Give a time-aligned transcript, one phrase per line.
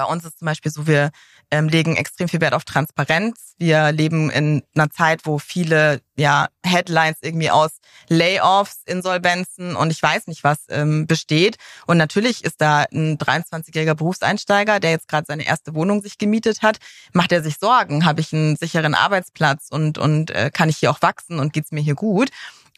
[0.00, 1.10] Bei uns ist zum Beispiel so, wir
[1.50, 3.52] ähm, legen extrem viel Wert auf Transparenz.
[3.58, 7.72] Wir leben in einer Zeit, wo viele ja Headlines irgendwie aus
[8.08, 11.58] Layoffs, Insolvenzen und ich weiß nicht was ähm, besteht.
[11.86, 16.62] Und natürlich ist da ein 23-jähriger Berufseinsteiger, der jetzt gerade seine erste Wohnung sich gemietet
[16.62, 16.78] hat,
[17.12, 20.90] macht er sich Sorgen, habe ich einen sicheren Arbeitsplatz und und äh, kann ich hier
[20.90, 22.30] auch wachsen und geht's mir hier gut?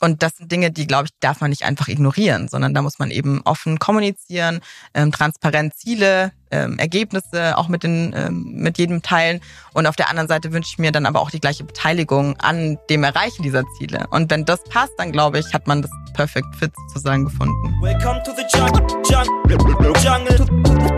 [0.02, 2.98] Und das sind Dinge, die, glaube ich, darf man nicht einfach ignorieren, sondern da muss
[2.98, 4.60] man eben offen kommunizieren,
[4.94, 9.40] ähm, transparent Ziele, ähm, Ergebnisse auch mit, den, ähm, mit jedem teilen.
[9.74, 12.78] Und auf der anderen Seite wünsche ich mir dann aber auch die gleiche Beteiligung an
[12.90, 14.08] dem Erreichen dieser Ziele.
[14.10, 17.54] Und wenn das passt, dann glaube ich, hat man das Perfect Fit sozusagen gefunden.
[17.80, 19.56] Welcome to the jungle, jungle, to,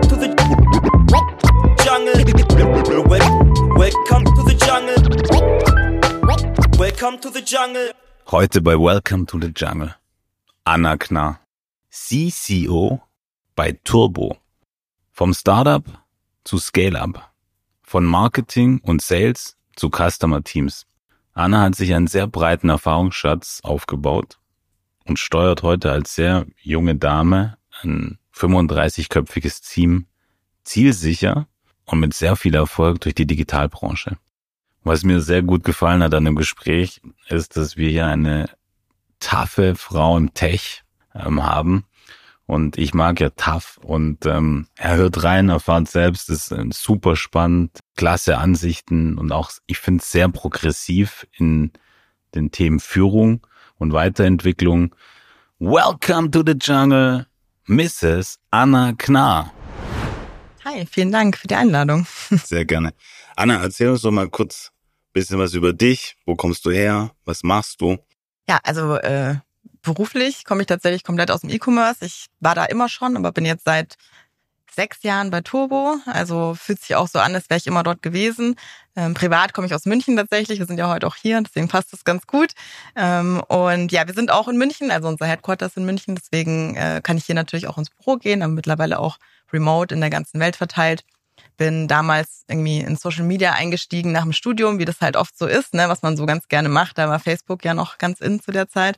[0.09, 0.35] to the
[1.85, 2.15] jungle.
[3.77, 4.97] Welcome to the jungle.
[6.79, 7.93] Welcome to the jungle.
[8.31, 9.95] Heute bei Welcome to the Jungle.
[10.65, 11.41] Anna Knarr,
[11.91, 13.03] CCO
[13.55, 14.39] bei Turbo.
[15.13, 15.85] Vom Startup
[16.43, 17.31] zu Scale-up.
[17.83, 20.87] Von Marketing und Sales zu Customer Teams.
[21.35, 24.39] Anna hat sich einen sehr breiten Erfahrungsschatz aufgebaut
[25.05, 30.07] und steuert heute als sehr junge Dame ein 35-köpfiges Team
[30.63, 31.47] zielsicher
[31.85, 34.17] und mit sehr viel Erfolg durch die Digitalbranche.
[34.85, 38.51] Was mir sehr gut gefallen hat an dem Gespräch, ist, dass wir hier eine
[39.19, 40.83] taffe Frau im Tech
[41.15, 41.87] ähm, haben.
[42.47, 47.17] Und ich mag ja tough und ähm, er hört rein, erfahrt selbst, ist äh, super
[47.17, 51.73] spannend, klasse Ansichten und auch, ich finde es sehr progressiv in
[52.35, 54.95] den Themen Führung und Weiterentwicklung.
[55.59, 57.27] Welcome to the Jungle,
[57.67, 58.39] Mrs.
[58.51, 59.51] Anna Knarr.
[60.67, 62.07] Hi, vielen Dank für die Einladung.
[62.31, 62.93] Sehr gerne.
[63.37, 64.73] Anna, erzähl uns doch mal kurz,
[65.15, 66.17] bisschen was über dich.
[66.27, 67.13] Wo kommst du her?
[67.25, 67.97] Was machst du?
[68.47, 69.37] Ja, also äh,
[69.81, 72.05] beruflich komme ich tatsächlich komplett aus dem E-Commerce.
[72.05, 73.97] Ich war da immer schon, aber bin jetzt seit
[74.75, 75.97] sechs Jahren bei Turbo.
[76.07, 78.57] Also fühlt sich auch so an, als wäre ich immer dort gewesen.
[78.97, 80.59] Ähm, privat komme ich aus München tatsächlich.
[80.59, 82.53] Wir sind ja heute auch hier, deswegen passt das ganz gut.
[82.97, 86.17] Ähm, und ja, wir sind auch in München, also unser Headquarter ist in München.
[86.17, 89.19] Deswegen äh, kann ich hier natürlich auch ins Büro gehen, aber mittlerweile auch
[89.53, 91.05] remote in der ganzen Welt verteilt
[91.57, 95.47] bin damals irgendwie in Social Media eingestiegen nach dem Studium, wie das halt oft so
[95.47, 96.99] ist, ne, was man so ganz gerne macht.
[96.99, 98.97] Da war Facebook ja noch ganz in zu der Zeit.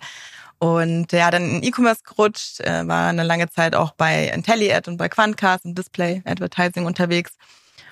[0.58, 4.96] Und ja, dann in E-Commerce gerutscht, äh, war eine lange Zeit auch bei IntelliAd und
[4.96, 7.36] bei Quantcast und Display Advertising unterwegs.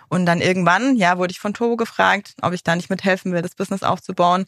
[0.09, 3.43] Und dann irgendwann, ja, wurde ich von Turbo gefragt, ob ich da nicht mithelfen will,
[3.43, 4.47] das Business aufzubauen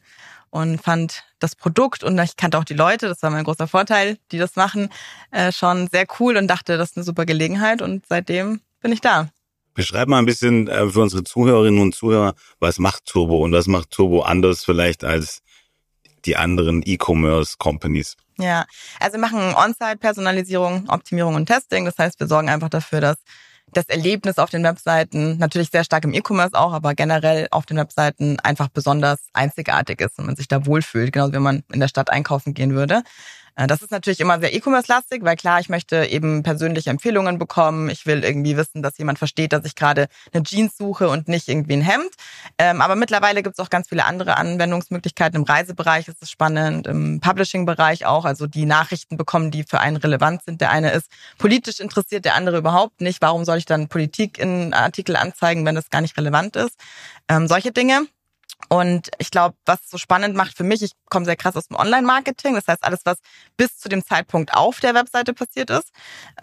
[0.49, 4.17] und fand das Produkt und ich kannte auch die Leute, das war mein großer Vorteil,
[4.31, 4.89] die das machen,
[5.31, 9.01] äh, schon sehr cool und dachte, das ist eine super Gelegenheit und seitdem bin ich
[9.01, 9.29] da.
[9.77, 13.67] Beschreib mal ein bisschen äh, für unsere Zuhörerinnen und Zuhörer, was macht Turbo und was
[13.67, 15.43] macht Turbo anders vielleicht als
[16.25, 18.17] die anderen E-Commerce-Companies?
[18.39, 18.65] Ja,
[18.99, 21.85] also wir machen On-Site-Personalisierung, Optimierung und Testing.
[21.85, 23.17] Das heißt, wir sorgen einfach dafür, dass
[23.71, 27.77] das Erlebnis auf den Webseiten natürlich sehr stark im E-Commerce auch, aber generell auf den
[27.77, 31.87] Webseiten einfach besonders einzigartig ist und man sich da wohlfühlt, genauso wie man in der
[31.87, 33.03] Stadt einkaufen gehen würde.
[33.57, 37.89] Äh, das ist natürlich immer sehr E-Commerce-lastig, weil klar, ich möchte eben persönliche Empfehlungen bekommen.
[37.89, 41.49] Ich will irgendwie wissen, dass jemand versteht, dass ich gerade eine Jeans suche und nicht
[41.49, 42.11] irgendwie ein Hemd.
[42.57, 45.37] Ähm, aber mittlerweile gibt es auch ganz viele andere Anwendungsmöglichkeiten.
[45.37, 48.25] Im Reisebereich ist es spannend, im Publishing-Bereich auch.
[48.25, 50.61] Also die Nachrichten bekommen, die für einen relevant sind.
[50.61, 51.07] Der eine ist
[51.37, 53.21] politisch interessiert, der andere überhaupt nicht.
[53.21, 56.77] Warum soll ich dann Politik in Artikel anzeigen, wenn das gar nicht relevant ist?
[57.27, 58.07] Ähm, solche Dinge.
[58.69, 61.77] Und ich glaube, was so spannend macht für mich, ich komme sehr krass aus dem
[61.77, 63.19] Online-Marketing, das heißt alles, was
[63.55, 65.91] bis zu dem Zeitpunkt auf der Webseite passiert ist.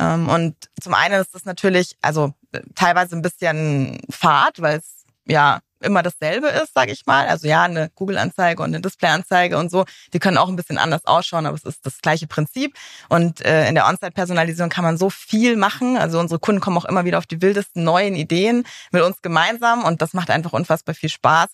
[0.00, 5.04] Ähm, und zum einen ist das natürlich, also äh, teilweise ein bisschen Fahrt, weil es
[5.26, 7.28] ja immer dasselbe ist, sage ich mal.
[7.28, 11.04] Also ja, eine Google-Anzeige und eine Display-Anzeige und so, die können auch ein bisschen anders
[11.04, 12.74] ausschauen, aber es ist das gleiche Prinzip.
[13.08, 15.96] Und äh, in der On-Site-Personalisierung kann man so viel machen.
[15.96, 19.84] Also unsere Kunden kommen auch immer wieder auf die wildesten neuen Ideen mit uns gemeinsam
[19.84, 21.50] und das macht einfach unfassbar viel Spaß.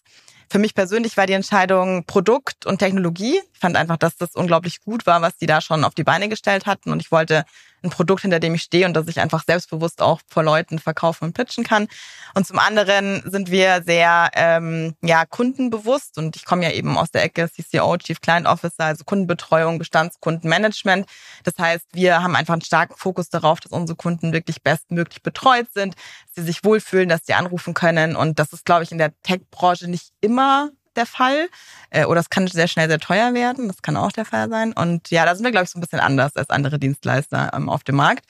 [0.51, 3.41] Für mich persönlich war die Entscheidung Produkt und Technologie.
[3.53, 6.29] Ich fand einfach, dass das unglaublich gut war, was die da schon auf die Beine
[6.29, 6.91] gestellt hatten.
[6.91, 7.45] Und ich wollte
[7.83, 11.25] ein Produkt, hinter dem ich stehe und das ich einfach selbstbewusst auch vor Leuten verkaufen
[11.25, 11.89] und pitchen kann.
[12.35, 17.11] Und zum anderen sind wir sehr ähm, ja kundenbewusst und ich komme ja eben aus
[17.11, 21.07] der Ecke CCO, Chief Client Officer, also Kundenbetreuung, Bestandskundenmanagement.
[21.45, 25.67] Das heißt, wir haben einfach einen starken Fokus darauf, dass unsere Kunden wirklich bestmöglich betreut
[25.75, 28.99] sind, dass sie sich wohlfühlen, dass sie anrufen können und das ist, glaube ich, in
[28.99, 31.49] der Tech-Branche nicht immer der Fall.
[31.91, 33.69] Äh, oder es kann sehr schnell sehr teuer werden.
[33.69, 34.73] Das kann auch der Fall sein.
[34.73, 37.69] Und ja, da sind wir, glaube ich, so ein bisschen anders als andere Dienstleister ähm,
[37.69, 38.25] auf dem Markt.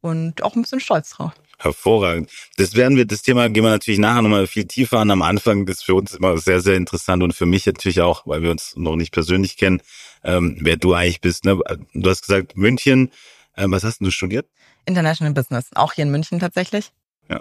[0.00, 1.32] Und auch ein bisschen stolz drauf.
[1.58, 2.28] Hervorragend.
[2.56, 5.12] Das werden wir, das Thema gehen wir natürlich nachher nochmal viel tiefer an.
[5.12, 8.26] Am Anfang das ist für uns immer sehr, sehr interessant und für mich natürlich auch,
[8.26, 9.80] weil wir uns noch nicht persönlich kennen,
[10.24, 11.44] ähm, wer du eigentlich bist.
[11.44, 11.60] Ne?
[11.94, 13.12] Du hast gesagt München.
[13.56, 14.46] Ähm, was hast du studiert?
[14.86, 16.90] International Business, auch hier in München tatsächlich.
[17.28, 17.40] Ja.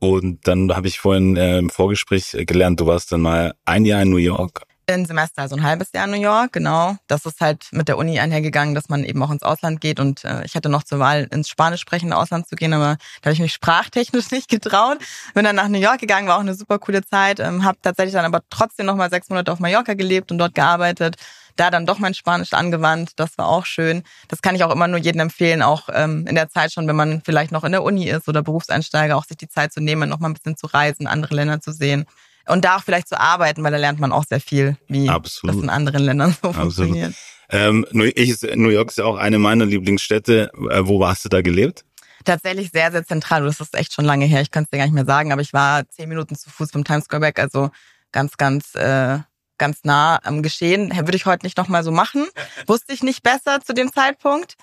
[0.00, 4.02] Und dann habe ich vorhin äh, im Vorgespräch gelernt, du warst dann mal ein Jahr
[4.02, 4.62] in New York.
[4.88, 6.96] Ein Semester, also ein halbes Jahr in New York, genau.
[7.06, 10.00] Das ist halt mit der Uni einhergegangen, dass man eben auch ins Ausland geht.
[10.00, 13.26] Und äh, ich hatte noch zur Wahl, ins spanisch sprechende Ausland zu gehen, aber da
[13.26, 14.98] habe ich mich sprachtechnisch nicht getraut.
[15.34, 17.38] Bin dann nach New York gegangen, war auch eine super coole Zeit.
[17.38, 20.54] Ähm, habe tatsächlich dann aber trotzdem noch mal sechs Monate auf Mallorca gelebt und dort
[20.54, 21.16] gearbeitet
[21.60, 23.12] da dann doch mein Spanisch angewandt.
[23.16, 24.02] Das war auch schön.
[24.28, 26.96] Das kann ich auch immer nur jedem empfehlen, auch ähm, in der Zeit schon, wenn
[26.96, 30.08] man vielleicht noch in der Uni ist oder Berufseinsteiger, auch sich die Zeit zu nehmen,
[30.08, 32.06] noch mal ein bisschen zu reisen, andere Länder zu sehen.
[32.46, 35.56] Und da auch vielleicht zu arbeiten, weil da lernt man auch sehr viel, wie Absolut.
[35.56, 36.74] das in anderen Ländern so Absolut.
[36.74, 37.14] funktioniert.
[37.50, 40.50] Ähm, New York ist ja auch eine meiner Lieblingsstädte.
[40.70, 41.84] Äh, wo warst du da gelebt?
[42.24, 43.44] Tatsächlich sehr, sehr zentral.
[43.44, 44.40] Das ist echt schon lange her.
[44.40, 46.70] Ich kann es dir gar nicht mehr sagen, aber ich war zehn Minuten zu Fuß
[46.70, 47.38] vom Times Square weg.
[47.38, 47.70] Also
[48.12, 49.18] ganz, ganz äh,
[49.60, 50.90] ganz nah am Geschehen.
[50.92, 52.26] Würde ich heute nicht nochmal so machen.
[52.66, 54.56] Wusste ich nicht besser zu dem Zeitpunkt.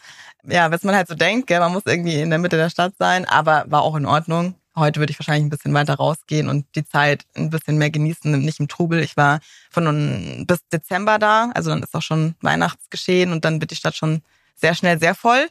[0.44, 2.94] Ja, was man halt so denkt, gell, man muss irgendwie in der Mitte der Stadt
[3.00, 4.56] sein, aber war auch in Ordnung.
[4.76, 8.40] Heute würde ich wahrscheinlich ein bisschen weiter rausgehen und die Zeit ein bisschen mehr genießen,
[8.40, 9.00] nicht im Trubel.
[9.00, 9.40] Ich war
[9.72, 13.96] von bis Dezember da, also dann ist auch schon Weihnachtsgeschehen und dann wird die Stadt
[13.96, 14.22] schon
[14.56, 15.48] sehr schnell sehr voll.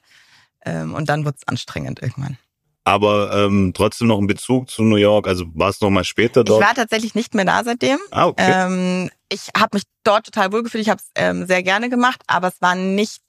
[0.64, 2.38] Ähm, und dann wird es anstrengend irgendwann
[2.86, 5.26] aber ähm, trotzdem noch ein Bezug zu New York.
[5.26, 6.60] Also warst du noch mal später dort?
[6.60, 7.98] Ich war tatsächlich nicht mehr da seitdem.
[8.12, 8.44] Ah, okay.
[8.48, 10.82] Ähm, ich habe mich dort total wohlgefühlt.
[10.82, 13.22] Ich habe es ähm, sehr gerne gemacht, aber es war nicht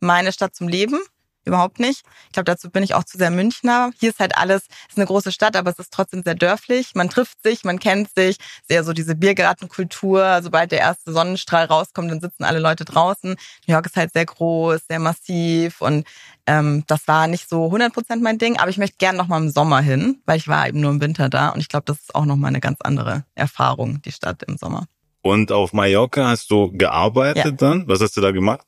[0.00, 1.00] meine Stadt zum Leben.
[1.48, 2.02] Überhaupt nicht.
[2.26, 3.90] Ich glaube, dazu bin ich auch zu sehr Münchner.
[3.98, 6.94] Hier ist halt alles, ist eine große Stadt, aber es ist trotzdem sehr dörflich.
[6.94, 8.36] Man trifft sich, man kennt sich.
[8.68, 10.40] Sehr so diese Biergartenkultur.
[10.42, 13.30] Sobald der erste Sonnenstrahl rauskommt, dann sitzen alle Leute draußen.
[13.66, 16.06] New York ist halt sehr groß, sehr massiv und
[16.46, 18.58] ähm, das war nicht so 100 Prozent mein Ding.
[18.58, 21.00] Aber ich möchte gerne noch mal im Sommer hin, weil ich war eben nur im
[21.00, 24.12] Winter da und ich glaube, das ist auch noch mal eine ganz andere Erfahrung, die
[24.12, 24.86] Stadt im Sommer.
[25.22, 27.50] Und auf Mallorca hast du gearbeitet ja.
[27.52, 27.88] dann?
[27.88, 28.66] Was hast du da gemacht?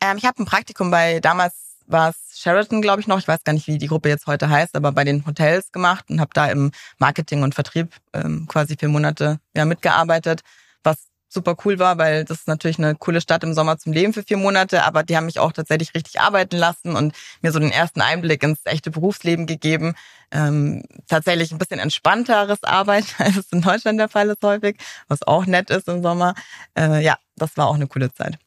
[0.00, 3.18] Ähm, ich habe ein Praktikum bei damals war es Sheraton, glaube ich noch.
[3.18, 6.06] Ich weiß gar nicht, wie die Gruppe jetzt heute heißt, aber bei den Hotels gemacht
[6.08, 10.42] und habe da im Marketing und Vertrieb ähm, quasi vier Monate ja, mitgearbeitet,
[10.82, 14.12] was super cool war, weil das ist natürlich eine coole Stadt im Sommer zum Leben
[14.12, 17.58] für vier Monate, aber die haben mich auch tatsächlich richtig arbeiten lassen und mir so
[17.58, 19.94] den ersten Einblick ins echte Berufsleben gegeben.
[20.32, 24.76] Ähm, tatsächlich ein bisschen entspannteres Arbeiten, als es in Deutschland der Fall ist häufig,
[25.08, 26.34] was auch nett ist im Sommer.
[26.76, 28.38] Äh, ja, das war auch eine coole Zeit.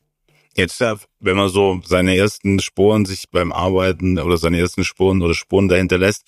[0.56, 5.34] Jetzt, wenn man so seine ersten Spuren sich beim Arbeiten oder seine ersten Spuren oder
[5.34, 6.26] Spuren dahinter lässt,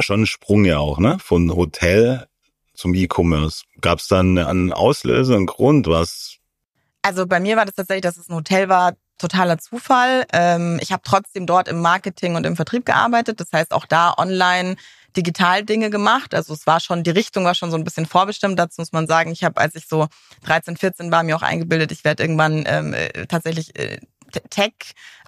[0.00, 1.18] schon Sprung ja auch, ne?
[1.20, 2.26] Von Hotel
[2.74, 3.64] zum E-Commerce.
[3.80, 6.38] Gab es dann einen Auslöser, einen Grund, was?
[7.02, 10.26] Also bei mir war das tatsächlich, dass es ein Hotel war, totaler Zufall.
[10.32, 13.40] Ähm, ich habe trotzdem dort im Marketing und im Vertrieb gearbeitet.
[13.40, 14.76] Das heißt auch da online
[15.16, 16.34] digital Dinge gemacht.
[16.34, 18.58] Also es war schon, die Richtung war schon so ein bisschen vorbestimmt.
[18.58, 20.08] Dazu muss man sagen, ich habe, als ich so
[20.44, 23.98] 13, 14 war, mir auch eingebildet, ich werde irgendwann ähm, äh, tatsächlich äh,
[24.50, 24.72] Tech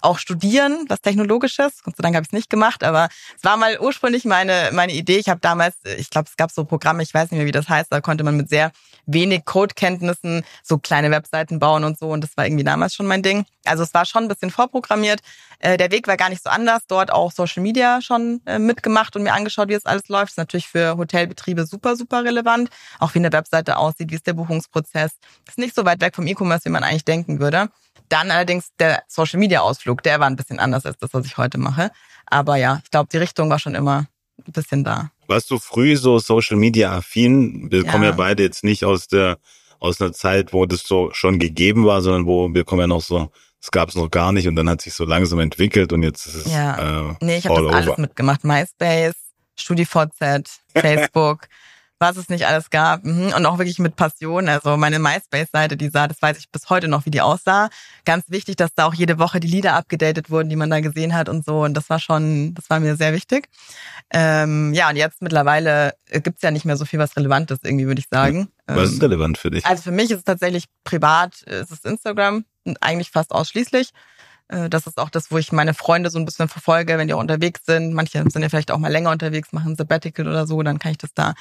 [0.01, 1.83] auch studieren, was Technologisches.
[1.83, 4.93] Gott sei Dank habe ich es nicht gemacht, aber es war mal ursprünglich meine, meine
[4.93, 5.17] Idee.
[5.17, 7.67] Ich habe damals, ich glaube, es gab so Programme, ich weiß nicht mehr, wie das
[7.69, 8.71] heißt, da konnte man mit sehr
[9.05, 12.09] wenig Codekenntnissen so kleine Webseiten bauen und so.
[12.09, 13.45] Und das war irgendwie damals schon mein Ding.
[13.65, 15.21] Also es war schon ein bisschen vorprogrammiert.
[15.59, 16.83] Äh, der Weg war gar nicht so anders.
[16.87, 20.27] Dort auch Social Media schon äh, mitgemacht und mir angeschaut, wie es alles läuft.
[20.27, 22.69] Das ist natürlich für Hotelbetriebe super, super relevant.
[22.99, 25.13] Auch wie eine Webseite aussieht, wie ist der Buchungsprozess.
[25.47, 27.69] ist nicht so weit weg vom E-Commerce, wie man eigentlich denken würde.
[28.09, 31.37] Dann allerdings der Social Media Ausflug, der war ein bisschen anders als das, was ich
[31.37, 31.91] heute mache.
[32.25, 34.07] Aber ja, ich glaube, die Richtung war schon immer
[34.45, 35.11] ein bisschen da.
[35.27, 37.71] Warst du früh so Social Media affin?
[37.71, 37.91] Wir ja.
[37.91, 39.37] kommen ja beide jetzt nicht aus der
[39.79, 43.01] aus einer Zeit, wo das so schon gegeben war, sondern wo wir kommen ja noch
[43.01, 43.29] so,
[43.61, 46.25] es gab es noch gar nicht und dann hat sich so langsam entwickelt und jetzt
[46.27, 47.09] ist es ja.
[47.09, 47.75] Äh, nee, ich habe das over.
[47.75, 48.43] alles mitgemacht.
[48.43, 49.15] MySpace,
[49.57, 51.47] StudiVZ, Facebook
[51.99, 53.03] was es nicht alles gab.
[53.03, 53.33] Mhm.
[53.35, 54.49] Und auch wirklich mit Passion.
[54.49, 57.69] Also meine MySpace-Seite, die sah, das weiß ich bis heute noch, wie die aussah.
[58.05, 61.13] Ganz wichtig, dass da auch jede Woche die Lieder abgedatet wurden, die man da gesehen
[61.13, 61.63] hat und so.
[61.63, 63.47] Und das war schon, das war mir sehr wichtig.
[64.11, 67.87] Ähm, ja, und jetzt mittlerweile gibt's ja nicht mehr so viel, was relevant ist, irgendwie,
[67.87, 68.49] würde ich sagen.
[68.67, 69.65] Was ist ähm, relevant für dich?
[69.65, 72.45] Also für mich ist es tatsächlich privat, ist es Instagram,
[72.81, 73.91] eigentlich fast ausschließlich.
[74.47, 77.13] Äh, das ist auch das, wo ich meine Freunde so ein bisschen verfolge, wenn die
[77.13, 77.93] auch unterwegs sind.
[77.93, 80.97] Manche sind ja vielleicht auch mal länger unterwegs, machen Sabbatical oder so, dann kann ich
[80.97, 81.33] das da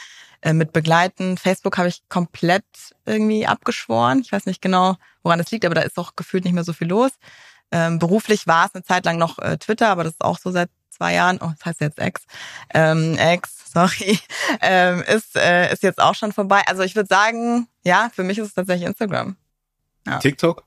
[0.42, 1.36] äh, mit begleiten.
[1.36, 2.64] Facebook habe ich komplett
[3.04, 4.20] irgendwie abgeschworen.
[4.20, 6.72] Ich weiß nicht genau, woran es liegt, aber da ist auch gefühlt nicht mehr so
[6.72, 7.12] viel los.
[7.70, 10.50] Ähm, beruflich war es eine Zeit lang noch äh, Twitter, aber das ist auch so
[10.50, 11.38] seit zwei Jahren.
[11.40, 12.22] Oh, das heißt jetzt X.
[12.72, 14.18] Ähm, X, sorry,
[14.60, 16.62] ähm, ist äh, ist jetzt auch schon vorbei.
[16.66, 19.36] Also ich würde sagen, ja, für mich ist es tatsächlich Instagram.
[20.06, 20.18] Ja.
[20.18, 20.64] TikTok?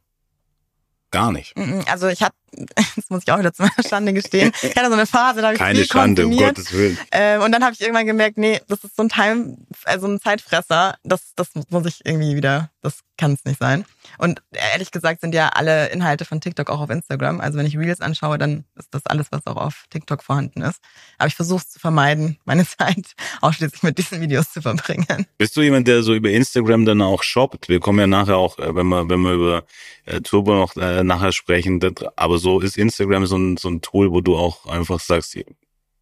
[1.12, 1.56] Gar nicht.
[1.88, 2.36] Also ich hatte
[2.96, 4.52] das muss ich auch wieder zu meiner Schande gestehen.
[4.62, 6.38] Ich hatte so eine Phase, da habe ich Keine viel Schande, um.
[6.38, 6.98] Gottes Willen.
[7.12, 10.20] Ähm, und dann habe ich irgendwann gemerkt, nee, das ist so ein Time, also ein
[10.20, 10.98] Zeitfresser.
[11.04, 13.86] Das, das muss ich irgendwie wieder, das kann es nicht sein.
[14.18, 17.42] Und ehrlich gesagt sind ja alle Inhalte von TikTok auch auf Instagram.
[17.42, 20.80] Also wenn ich Reels anschaue, dann ist das alles, was auch auf TikTok vorhanden ist.
[21.18, 25.26] Aber ich versuche es zu vermeiden, meine Zeit ausschließlich mit diesen Videos zu verbringen.
[25.38, 27.70] Bist du jemand, der so über Instagram dann auch shoppt?
[27.70, 29.64] Wir kommen ja nachher auch, äh, wenn wir, wenn wir über
[30.06, 31.94] äh, Turbo noch äh, nachher sprechen, das,
[32.38, 35.38] aber so ist Instagram so ein, so ein Tool, wo du auch einfach sagst,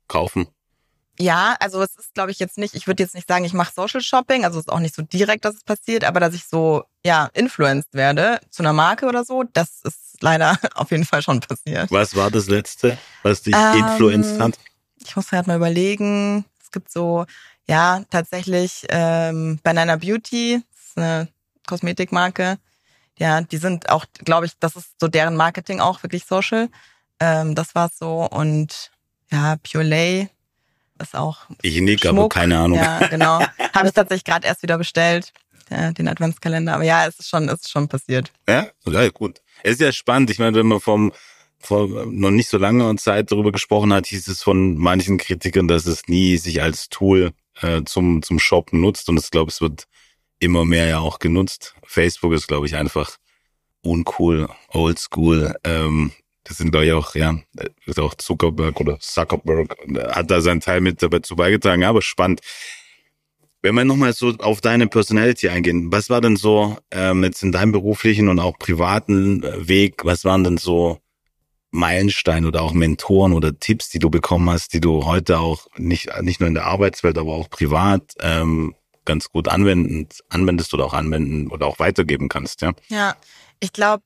[0.08, 0.48] kaufen.
[1.18, 3.72] Ja, also es ist, glaube ich, jetzt nicht, ich würde jetzt nicht sagen, ich mache
[3.74, 6.46] Social Shopping, also es ist auch nicht so direkt, dass es passiert, aber dass ich
[6.46, 11.22] so, ja, influenced werde zu einer Marke oder so, das ist leider auf jeden Fall
[11.22, 11.90] schon passiert.
[11.90, 14.60] Was war das Letzte, was dich Ähm, influenced hat?
[14.98, 17.26] Ich muss halt mal überlegen, es gibt so,
[17.66, 21.30] ja, tatsächlich ähm, Banana Beauty, das ist eine
[21.66, 22.58] Kosmetikmarke.
[23.18, 26.70] Ja, die sind auch, glaube ich, das ist so deren Marketing auch wirklich social.
[27.20, 28.92] Ähm, das war so und
[29.32, 30.30] ja, Pure Lay
[31.02, 32.78] ist auch Ich nicke, aber keine Ahnung.
[32.78, 33.40] Ja, genau.
[33.74, 35.34] Habe ich tatsächlich gerade erst wieder bestellt,
[35.70, 36.74] ja, den Adventskalender.
[36.74, 38.32] Aber ja, es ist schon, es ist schon passiert.
[38.48, 39.42] Ja, ja gut.
[39.64, 40.30] Es ist ja spannend.
[40.30, 41.12] Ich meine, wenn man vom
[41.60, 45.88] vor noch nicht so langer Zeit darüber gesprochen hat, hieß es von manchen Kritikern, dass
[45.88, 49.10] es nie sich als Tool äh, zum zum Shoppen nutzt.
[49.10, 49.88] Und ich glaube, es wird
[50.40, 51.76] immer mehr ja auch genutzt.
[51.86, 53.18] Facebook ist, glaube ich, einfach
[53.82, 55.56] uncool, oldschool.
[55.64, 56.12] Ähm,
[56.44, 57.40] das sind glaube ich auch, ja,
[57.86, 59.76] ist auch Zuckerberg oder Zuckerberg
[60.16, 61.84] hat da seinen Teil mit dabei zu beigetragen.
[61.84, 62.42] Aber spannend.
[63.62, 67.52] Wenn wir nochmal so auf deine Personality eingehen, was war denn so ähm, jetzt in
[67.52, 71.00] deinem beruflichen und auch privaten äh, Weg, was waren denn so
[71.72, 76.10] Meilensteine oder auch Mentoren oder Tipps, die du bekommen hast, die du heute auch nicht,
[76.22, 78.76] nicht nur in der Arbeitswelt, aber auch privat ähm,
[79.06, 82.74] ganz gut anwenden, anwendest oder auch anwenden oder auch weitergeben kannst, ja?
[82.90, 83.16] Ja,
[83.60, 84.04] ich glaube,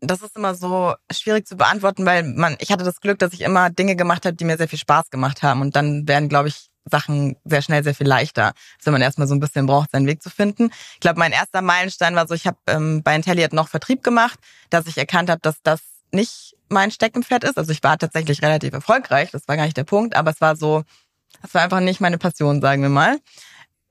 [0.00, 3.40] das ist immer so schwierig zu beantworten, weil man, ich hatte das Glück, dass ich
[3.42, 5.60] immer Dinge gemacht habe, die mir sehr viel Spaß gemacht haben.
[5.60, 9.34] Und dann werden, glaube ich, Sachen sehr schnell sehr viel leichter, wenn man erstmal so
[9.34, 10.70] ein bisschen braucht, seinen Weg zu finden.
[10.94, 14.38] Ich glaube, mein erster Meilenstein war so, ich habe ähm, bei Intelliat noch Vertrieb gemacht,
[14.70, 15.80] dass ich erkannt habe, dass das
[16.10, 17.56] nicht mein Steckenpferd ist.
[17.56, 20.56] Also ich war tatsächlich relativ erfolgreich, das war gar nicht der Punkt, aber es war
[20.56, 20.82] so,
[21.40, 23.18] das war einfach nicht meine Passion, sagen wir mal.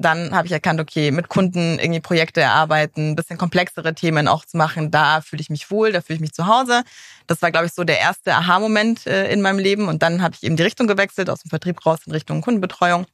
[0.02, 4.46] Dann habe ich erkannt, okay, mit Kunden irgendwie Projekte erarbeiten, ein bisschen komplexere Themen auch
[4.46, 6.84] zu machen, da fühle ich mich wohl, da fühle ich mich zu Hause.
[7.28, 9.88] Das war, glaube ich, so der erste Aha-Moment äh, in meinem Leben.
[9.88, 13.06] Und dann habe ich eben die Richtung gewechselt, aus dem Vertrieb raus in Richtung Kundenbetreuung.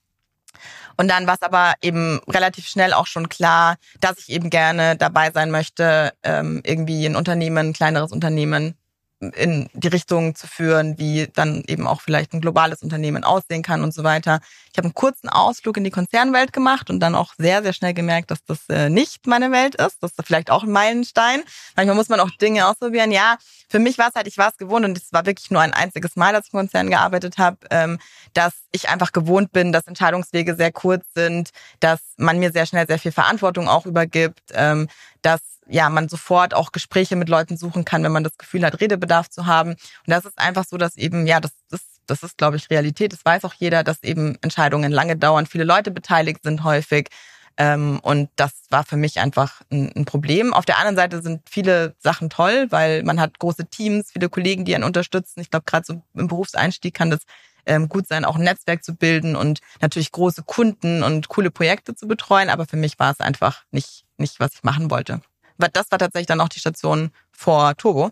[0.97, 4.95] Und dann war es aber eben relativ schnell auch schon klar, dass ich eben gerne
[4.95, 8.75] dabei sein möchte, ähm, irgendwie ein Unternehmen, ein kleineres Unternehmen
[9.19, 13.83] in die Richtung zu führen, wie dann eben auch vielleicht ein globales Unternehmen aussehen kann
[13.83, 14.39] und so weiter.
[14.71, 17.95] Ich habe einen kurzen Ausflug in die Konzernwelt gemacht und dann auch sehr, sehr schnell
[17.95, 19.97] gemerkt, dass das äh, nicht meine Welt ist.
[20.01, 21.41] Das ist vielleicht auch ein Meilenstein.
[21.75, 23.11] Manchmal muss man auch Dinge ausprobieren.
[23.11, 25.61] Ja, für mich war es halt, ich war es gewohnt und es war wirklich nur
[25.61, 27.99] ein einziges Mal, dass ich im Konzern gearbeitet habe, ähm,
[28.33, 32.85] dass ich einfach gewohnt bin, dass Entscheidungswege sehr kurz sind, dass man mir sehr schnell
[32.85, 34.87] sehr viel Verantwortung auch übergibt, ähm,
[35.23, 38.79] dass ja, man sofort auch Gespräche mit Leuten suchen kann, wenn man das Gefühl hat,
[38.79, 39.71] Redebedarf zu haben.
[39.71, 43.13] Und das ist einfach so, dass eben, ja, das ist, das ist, glaube ich, Realität.
[43.13, 47.09] Das weiß auch jeder, dass eben Entscheidungen lange dauern, viele Leute beteiligt sind häufig.
[47.57, 50.53] Ähm, und das war für mich einfach ein, Problem.
[50.53, 54.63] Auf der anderen Seite sind viele Sachen toll, weil man hat große Teams, viele Kollegen,
[54.63, 55.41] die einen unterstützen.
[55.41, 57.21] Ich glaube, gerade so im Berufseinstieg kann das
[57.65, 61.95] ähm, gut sein, auch ein Netzwerk zu bilden und natürlich große Kunden und coole Projekte
[61.95, 62.49] zu betreuen.
[62.49, 65.21] Aber für mich war es einfach nicht, nicht was ich machen wollte
[65.57, 68.11] das war tatsächlich dann auch die Station vor Turbo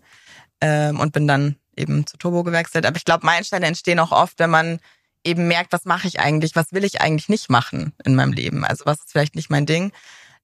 [0.61, 2.85] ähm, und bin dann eben zu Turbo gewechselt.
[2.85, 4.79] Aber ich glaube, Meilensteine entstehen auch oft, wenn man
[5.23, 8.63] eben merkt, was mache ich eigentlich, was will ich eigentlich nicht machen in meinem Leben.
[8.63, 9.91] Also was ist vielleicht nicht mein Ding.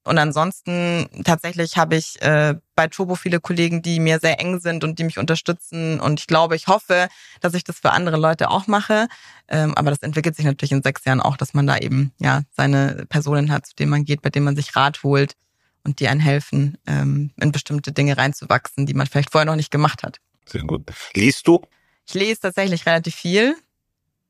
[0.04, 4.82] Und ansonsten tatsächlich habe ich äh, bei Turbo viele Kollegen, die mir sehr eng sind
[4.82, 6.00] und die mich unterstützen.
[6.00, 7.08] Und ich glaube, ich hoffe,
[7.40, 9.06] dass ich das für andere Leute auch mache.
[9.46, 12.42] Ähm, aber das entwickelt sich natürlich in sechs Jahren auch, dass man da eben ja
[12.50, 15.36] seine Personen hat, zu denen man geht, bei denen man sich Rat holt
[15.84, 19.70] und die einen helfen, ähm, in bestimmte Dinge reinzuwachsen, die man vielleicht vorher noch nicht
[19.70, 20.18] gemacht hat.
[20.46, 20.90] Sehr gut.
[21.14, 21.62] Liest du?
[22.06, 23.56] Ich lese tatsächlich relativ viel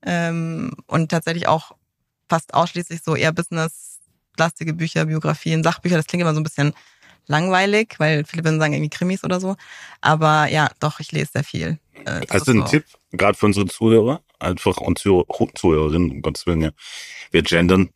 [0.04, 1.72] ähm, und tatsächlich auch
[2.28, 5.96] fast ausschließlich so eher businesslastige Bücher, Biografien, Sachbücher.
[5.96, 6.74] Das klingt immer so ein bisschen
[7.26, 9.56] langweilig, weil viele würden sagen irgendwie Krimis oder so.
[10.00, 11.78] Aber ja, doch, ich lese sehr viel.
[12.04, 12.68] Äh, du einen so.
[12.68, 16.70] Tipp, gerade für unsere Zuhörer, einfach und Zuhörerinnen, um Gottes Willen, ja.
[17.30, 17.90] Wir gendern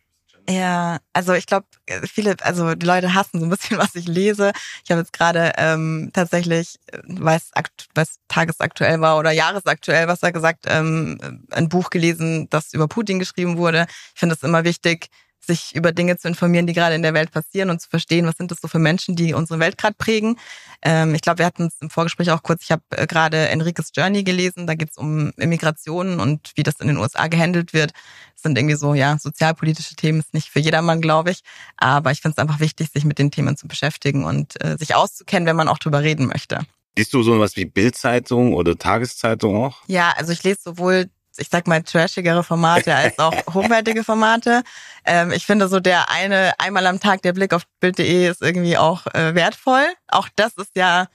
[0.49, 1.67] ja, also ich glaube,
[2.05, 4.53] viele, also die Leute hassen so ein bisschen, was ich lese.
[4.85, 7.51] Ich habe jetzt gerade ähm, tatsächlich, weiß,
[7.95, 11.19] weiß tagesaktuell war oder jahresaktuell, was er gesagt, ähm,
[11.51, 13.87] ein Buch gelesen, das über Putin geschrieben wurde.
[14.15, 15.09] Ich finde es immer wichtig,
[15.41, 18.37] sich über Dinge zu informieren, die gerade in der Welt passieren und zu verstehen, was
[18.37, 20.39] sind das so für Menschen, die unsere Welt gerade prägen.
[20.83, 23.91] Ähm, ich glaube, wir hatten es im Vorgespräch auch kurz, ich habe äh, gerade Enriques
[23.95, 27.93] Journey gelesen, da geht es um Immigration und wie das in den USA gehandelt wird.
[28.35, 31.41] Das sind irgendwie so, ja, sozialpolitische Themen, ist nicht für jedermann, glaube ich.
[31.77, 34.95] Aber ich finde es einfach wichtig, sich mit den Themen zu beschäftigen und äh, sich
[34.95, 36.61] auszukennen, wenn man auch drüber reden möchte.
[36.99, 39.83] Liest du so was wie Bildzeitung oder Tageszeitung auch?
[39.87, 44.63] Ja, also ich lese sowohl ich sag mal, trashigere Formate als auch hochwertige Formate.
[45.05, 48.77] Ähm, ich finde so der eine, einmal am Tag der Blick auf Bild.de ist irgendwie
[48.77, 49.87] auch äh, wertvoll.
[50.09, 51.07] Auch das ist ja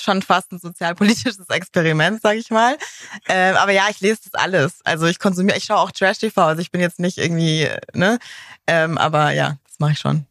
[0.00, 2.76] schon fast ein sozialpolitisches Experiment, sag ich mal.
[3.28, 4.80] Ähm, aber ja, ich lese das alles.
[4.84, 8.18] Also ich konsumiere, ich schaue auch Trash-TV, also ich bin jetzt nicht irgendwie, ne?
[8.66, 10.26] Ähm, aber ja, das mache ich schon.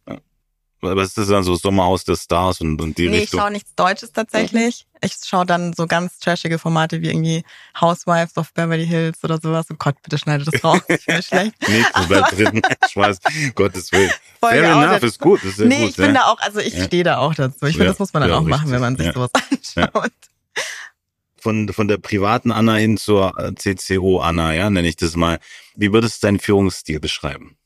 [0.82, 0.92] Ja.
[0.92, 3.40] Aber ist das dann so Sommerhaus der Stars und, und die nee, Richtung?
[3.40, 4.86] ich schaue nichts Deutsches tatsächlich.
[4.86, 5.00] Mhm.
[5.04, 7.44] Ich schaue dann so ganz trashige Formate wie irgendwie
[7.80, 9.68] Housewives of Beverly Hills oder sowas.
[9.72, 10.82] Oh Gott, bitte schneide das raus.
[10.88, 11.70] Ich bin schlecht.
[11.70, 13.20] Nichts bei dritten Schweiß.
[13.56, 14.12] Gottes Willen.
[14.40, 15.44] Fair enough, ist gut.
[15.44, 16.06] Ist sehr nee, gut, ich ja.
[16.06, 16.86] finde auch, also ich ja.
[16.86, 17.66] stehe da auch dazu.
[17.66, 18.58] Ich finde, das muss man dann auch richtig.
[18.58, 20.12] machen, wenn man sich sowas anschaut.
[21.38, 25.40] Von, von der privaten Anna hin zur äh, CCO Anna, ja, nenne ich das mal.
[25.76, 27.58] Wie würdest du deinen Führungsstil beschreiben?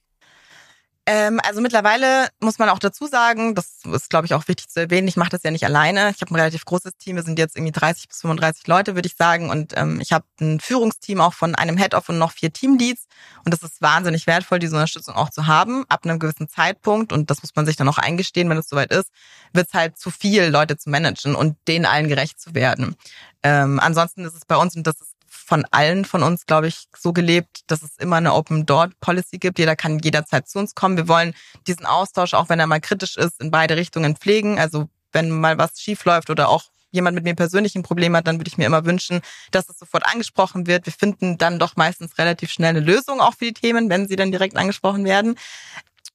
[1.07, 4.79] Ähm, also mittlerweile muss man auch dazu sagen, das ist, glaube ich, auch wichtig zu
[4.79, 6.09] erwähnen, ich mache das ja nicht alleine.
[6.09, 9.07] Ich habe ein relativ großes Team, wir sind jetzt irgendwie 30 bis 35 Leute, würde
[9.07, 9.51] ich sagen.
[9.51, 13.05] Und ähm, ich habe ein Führungsteam auch von einem Head-Off und noch vier Teamleads.
[13.43, 17.13] Und das ist wahnsinnig wertvoll, diese Unterstützung auch zu haben, ab einem gewissen Zeitpunkt.
[17.13, 19.11] Und das muss man sich dann auch eingestehen, wenn es soweit ist,
[19.53, 22.95] wird es halt zu viel, Leute zu managen und denen allen gerecht zu werden.
[23.43, 25.14] Ähm, ansonsten ist es bei uns, und das ist
[25.45, 29.37] von allen von uns, glaube ich, so gelebt, dass es immer eine Open Door Policy
[29.37, 29.59] gibt.
[29.59, 30.97] Jeder kann jederzeit zu uns kommen.
[30.97, 31.35] Wir wollen
[31.67, 34.59] diesen Austausch, auch wenn er mal kritisch ist, in beide Richtungen pflegen.
[34.59, 38.25] Also wenn mal was schief läuft oder auch jemand mit mir persönlich ein Problem hat,
[38.25, 39.21] dann würde ich mir immer wünschen,
[39.51, 40.87] dass es sofort angesprochen wird.
[40.87, 44.15] Wir finden dann doch meistens relativ schnell eine Lösung auch für die Themen, wenn sie
[44.15, 45.35] dann direkt angesprochen werden.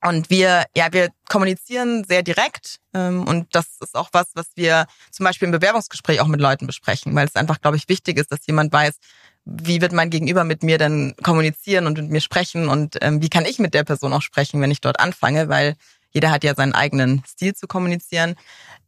[0.02, 2.76] Und wir, ja, wir kommunizieren sehr direkt.
[2.94, 6.66] Ähm, und das ist auch was, was wir zum Beispiel im Bewerbungsgespräch auch mit Leuten
[6.66, 8.94] besprechen, weil es einfach, glaube ich, wichtig ist, dass jemand weiß,
[9.44, 13.28] wie wird mein Gegenüber mit mir denn kommunizieren und mit mir sprechen und ähm, wie
[13.28, 15.76] kann ich mit der Person auch sprechen, wenn ich dort anfange, weil
[16.10, 18.36] jeder hat ja seinen eigenen Stil zu kommunizieren.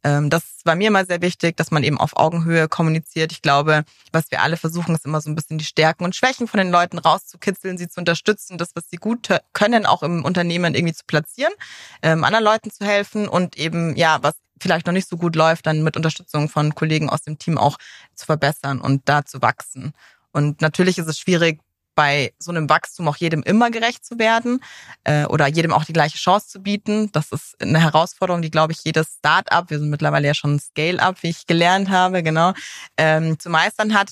[0.03, 3.31] Ähm, das war mir immer sehr wichtig, dass man eben auf Augenhöhe kommuniziert.
[3.31, 6.47] Ich glaube, was wir alle versuchen, ist immer so ein bisschen die Stärken und Schwächen
[6.47, 10.75] von den Leuten rauszukitzeln, sie zu unterstützen, das, was sie gut können, auch im Unternehmen
[10.75, 11.53] irgendwie zu platzieren,
[12.01, 15.65] ähm, anderen Leuten zu helfen und eben, ja, was vielleicht noch nicht so gut läuft,
[15.65, 17.77] dann mit Unterstützung von Kollegen aus dem Team auch
[18.15, 19.93] zu verbessern und da zu wachsen.
[20.31, 21.59] Und natürlich ist es schwierig,
[21.95, 24.63] bei so einem Wachstum auch jedem immer gerecht zu werden
[25.03, 27.11] äh, oder jedem auch die gleiche Chance zu bieten.
[27.11, 31.21] Das ist eine Herausforderung, die, glaube ich, jedes Start-up, wir sind mittlerweile ja schon Scale-up,
[31.21, 32.53] wie ich gelernt habe, genau,
[32.97, 34.11] ähm, zu meistern hat.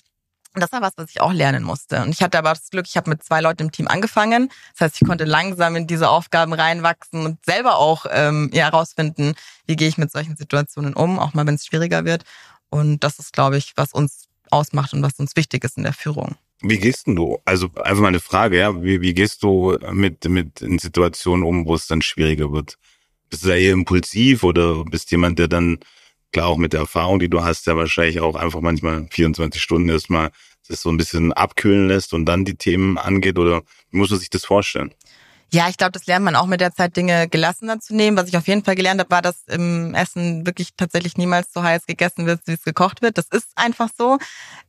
[0.54, 2.02] Und das war was, was ich auch lernen musste.
[2.02, 4.50] Und ich hatte aber das Glück, ich habe mit zwei Leuten im Team angefangen.
[4.74, 9.36] Das heißt, ich konnte langsam in diese Aufgaben reinwachsen und selber auch ähm, ja, herausfinden,
[9.66, 12.24] wie gehe ich mit solchen Situationen um, auch mal wenn es schwieriger wird.
[12.70, 15.94] Und das ist, glaube ich, was uns ausmacht und was uns wichtig ist in der
[15.94, 16.36] Führung.
[16.62, 17.40] Wie gehst du?
[17.46, 18.84] Also einfach mal eine Frage, ja.
[18.84, 22.78] Wie, wie gehst du mit, mit in Situationen um, wo es dann schwieriger wird?
[23.30, 25.80] Bist du da eher impulsiv oder bist jemand, der dann,
[26.32, 29.90] klar auch mit der Erfahrung, die du hast, ja wahrscheinlich auch einfach manchmal 24 Stunden
[29.90, 30.32] erstmal
[30.68, 33.40] das so ein bisschen abkühlen lässt und dann die Themen angeht?
[33.40, 34.94] Oder wie muss man sich das vorstellen?
[35.54, 38.16] Ja, ich glaube, das lernt man auch mit der Zeit, Dinge gelassener zu nehmen.
[38.16, 41.62] Was ich auf jeden Fall gelernt habe, war, dass im Essen wirklich tatsächlich niemals so
[41.62, 43.18] heiß gegessen wird, wie es gekocht wird.
[43.18, 44.18] Das ist einfach so.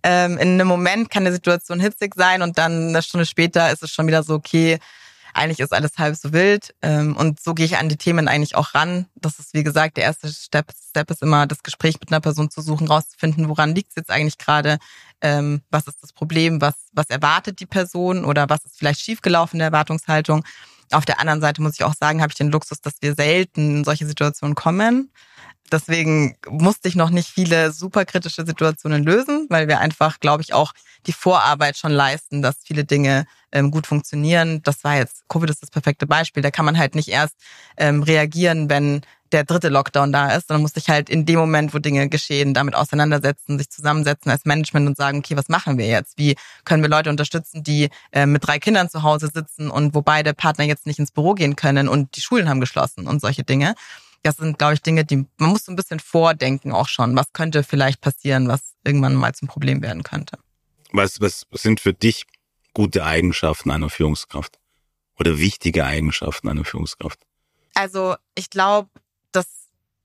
[0.03, 3.85] Ähm, in einem Moment kann eine Situation hitzig sein und dann eine Stunde später ist
[3.85, 4.81] es schon wieder so, okay,
[5.35, 6.75] eigentlich ist alles halb so wild.
[6.83, 9.07] Ähm, und so gehe ich an die Themen eigentlich auch ran.
[9.15, 12.51] Das ist, wie gesagt, der erste Step, Step ist immer, das Gespräch mit einer Person
[12.51, 14.79] zu suchen, rauszufinden, woran liegt es jetzt eigentlich gerade,
[15.21, 19.57] ähm, was ist das Problem, was, was erwartet die Person oder was ist vielleicht schiefgelaufen
[19.57, 20.45] in der Erwartungshaltung.
[20.93, 23.79] Auf der anderen Seite muss ich auch sagen, habe ich den Luxus, dass wir selten
[23.79, 25.11] in solche Situationen kommen.
[25.71, 30.73] Deswegen musste ich noch nicht viele superkritische Situationen lösen, weil wir einfach, glaube ich, auch
[31.07, 34.63] die Vorarbeit schon leisten, dass viele Dinge ähm, gut funktionieren.
[34.63, 36.43] Das war jetzt, Covid ist das perfekte Beispiel.
[36.43, 37.37] Da kann man halt nicht erst
[37.77, 39.01] ähm, reagieren, wenn
[39.33, 42.55] der dritte Lockdown da ist, sondern muss sich halt in dem Moment, wo Dinge geschehen,
[42.55, 46.19] damit auseinandersetzen, sich zusammensetzen als Management und sagen, okay, was machen wir jetzt?
[46.19, 50.03] Wie können wir Leute unterstützen, die äh, mit drei Kindern zu Hause sitzen und wo
[50.03, 53.43] beide Partner jetzt nicht ins Büro gehen können und die Schulen haben geschlossen und solche
[53.43, 53.75] Dinge.
[54.23, 57.17] Das sind, glaube ich, Dinge, die man muss so ein bisschen vordenken auch schon.
[57.17, 60.39] Was könnte vielleicht passieren, was irgendwann mal zum Problem werden könnte?
[60.93, 62.27] Was, was sind für dich
[62.75, 64.59] gute Eigenschaften einer Führungskraft
[65.19, 67.19] oder wichtige Eigenschaften einer Führungskraft?
[67.75, 68.91] Also ich glaube,
[69.33, 69.47] das,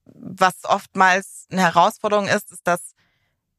[0.05, 2.93] was oftmals eine Herausforderung ist, ist, dass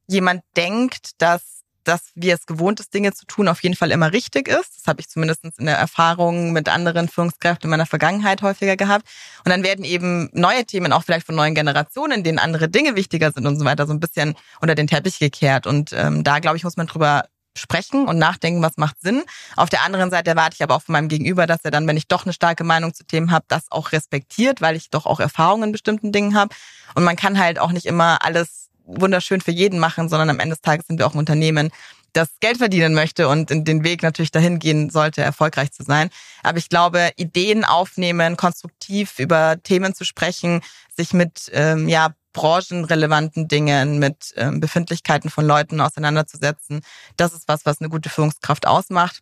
[0.07, 4.13] jemand denkt, dass dass wir es gewohnt ist, Dinge zu tun, auf jeden Fall immer
[4.13, 4.77] richtig ist.
[4.77, 9.07] Das habe ich zumindest in der Erfahrung mit anderen Führungskräften in meiner Vergangenheit häufiger gehabt.
[9.43, 12.95] Und dann werden eben neue Themen auch vielleicht von neuen Generationen, in denen andere Dinge
[12.95, 15.65] wichtiger sind und so weiter, so ein bisschen unter den Teppich gekehrt.
[15.65, 17.25] Und ähm, da, glaube ich, muss man drüber
[17.57, 19.23] sprechen und nachdenken, was macht Sinn.
[19.55, 21.97] Auf der anderen Seite erwarte ich aber auch von meinem Gegenüber, dass er dann, wenn
[21.97, 25.19] ich doch eine starke Meinung zu Themen habe, das auch respektiert, weil ich doch auch
[25.19, 26.55] Erfahrungen in bestimmten Dingen habe.
[26.95, 30.55] Und man kann halt auch nicht immer alles wunderschön für jeden machen, sondern am Ende
[30.55, 31.71] des Tages sind wir auch ein Unternehmen,
[32.13, 36.09] das Geld verdienen möchte und in den Weg natürlich dahin gehen sollte, erfolgreich zu sein.
[36.43, 40.61] Aber ich glaube, Ideen aufnehmen, konstruktiv über Themen zu sprechen,
[40.95, 46.81] sich mit ähm, ja branchenrelevanten Dingen, mit ähm, Befindlichkeiten von Leuten auseinanderzusetzen.
[47.17, 49.21] Das ist was, was eine gute Führungskraft ausmacht.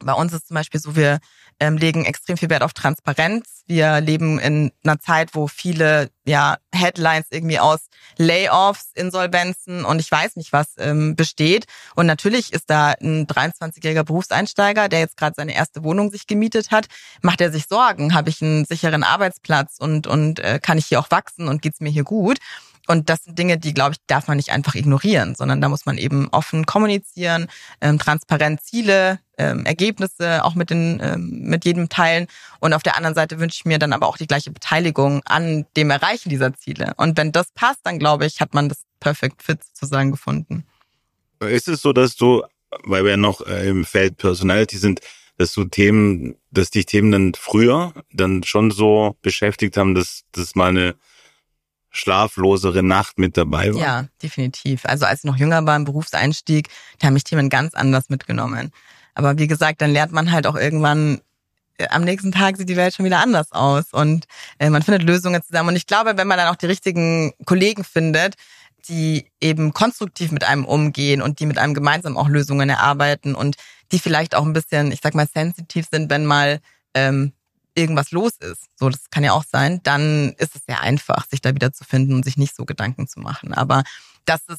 [0.00, 1.18] Bei uns ist zum Beispiel so, wir
[1.60, 3.62] ähm, legen extrem viel Wert auf Transparenz.
[3.66, 10.10] Wir leben in einer Zeit, wo viele ja Headlines irgendwie aus Layoffs, Insolvenzen und ich
[10.10, 11.66] weiß nicht was ähm, besteht.
[11.94, 16.70] Und natürlich ist da ein 23-jähriger Berufseinsteiger, der jetzt gerade seine erste Wohnung sich gemietet
[16.70, 16.86] hat,
[17.22, 18.14] macht er sich Sorgen.
[18.14, 21.80] Habe ich einen sicheren Arbeitsplatz und und äh, kann ich hier auch wachsen und geht's
[21.80, 22.38] mir hier gut?
[22.90, 25.84] Und das sind Dinge, die, glaube ich, darf man nicht einfach ignorieren, sondern da muss
[25.84, 27.48] man eben offen kommunizieren,
[27.82, 32.28] ähm, transparent Ziele, ähm, Ergebnisse auch mit, den, ähm, mit jedem teilen.
[32.60, 35.66] Und auf der anderen Seite wünsche ich mir dann aber auch die gleiche Beteiligung an
[35.76, 36.94] dem Erreichen dieser Ziele.
[36.96, 40.64] Und wenn das passt, dann glaube ich, hat man das Perfect Fit sozusagen gefunden.
[41.40, 42.42] Ist es so, dass du,
[42.84, 45.00] weil wir noch äh, im Feld Personality sind,
[45.36, 50.54] dass du Themen, dass dich Themen dann früher dann schon so beschäftigt haben, dass das
[50.54, 50.94] mal eine
[51.90, 53.80] schlaflosere Nacht mit dabei war.
[53.80, 54.84] Ja, definitiv.
[54.84, 58.72] Also als ich noch jünger war im Berufseinstieg, da haben mich Themen ganz anders mitgenommen.
[59.14, 61.20] Aber wie gesagt, dann lernt man halt auch irgendwann,
[61.78, 64.26] äh, am nächsten Tag sieht die Welt schon wieder anders aus und
[64.58, 65.70] äh, man findet Lösungen zusammen.
[65.70, 68.34] Und ich glaube, wenn man dann auch die richtigen Kollegen findet,
[68.88, 73.56] die eben konstruktiv mit einem umgehen und die mit einem gemeinsam auch Lösungen erarbeiten und
[73.92, 76.60] die vielleicht auch ein bisschen, ich sag mal, sensitiv sind, wenn mal
[76.94, 77.32] ähm,
[77.78, 81.40] irgendwas los ist, so das kann ja auch sein, dann ist es sehr einfach, sich
[81.40, 83.54] da wieder zu finden und sich nicht so Gedanken zu machen.
[83.54, 83.84] Aber
[84.24, 84.58] dass es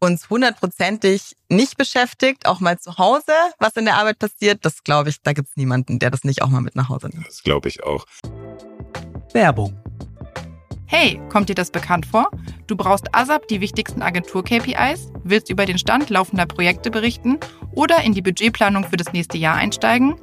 [0.00, 5.10] uns hundertprozentig nicht beschäftigt, auch mal zu Hause, was in der Arbeit passiert, das glaube
[5.10, 7.26] ich, da gibt es niemanden, der das nicht auch mal mit nach Hause nimmt.
[7.26, 8.06] Das glaube ich auch.
[9.32, 9.76] Werbung.
[10.86, 12.30] Hey, kommt dir das bekannt vor?
[12.66, 17.38] Du brauchst ASAP die wichtigsten Agentur-KPIs, willst über den Stand laufender Projekte berichten
[17.72, 20.16] oder in die Budgetplanung für das nächste Jahr einsteigen?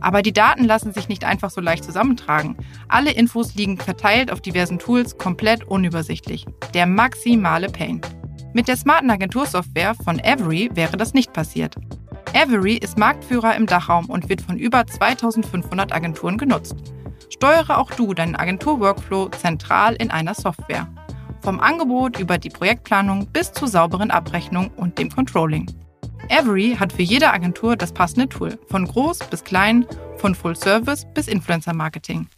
[0.00, 2.56] Aber die Daten lassen sich nicht einfach so leicht zusammentragen.
[2.88, 6.46] Alle Infos liegen verteilt auf diversen Tools, komplett unübersichtlich.
[6.74, 8.00] Der maximale Pain.
[8.52, 11.76] Mit der smarten Agentursoftware von Every wäre das nicht passiert.
[12.32, 16.76] Every ist Marktführer im Dachraum und wird von über 2500 Agenturen genutzt.
[17.28, 20.88] Steuere auch du deinen Agentur-Workflow zentral in einer Software.
[21.42, 25.66] Vom Angebot über die Projektplanung bis zur sauberen Abrechnung und dem Controlling.
[26.30, 29.84] Every hat für jede Agentur das passende Tool, von groß bis klein,
[30.16, 32.28] von Full Service bis Influencer Marketing.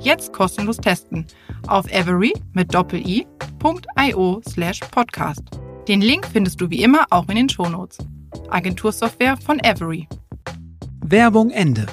[0.00, 1.26] Jetzt kostenlos testen
[1.66, 5.42] auf every mit doppel-i.io slash podcast.
[5.86, 7.98] Den Link findest du wie immer auch in den Shownotes.
[8.48, 10.08] Agentursoftware von Every.
[11.04, 11.86] Werbung Ende.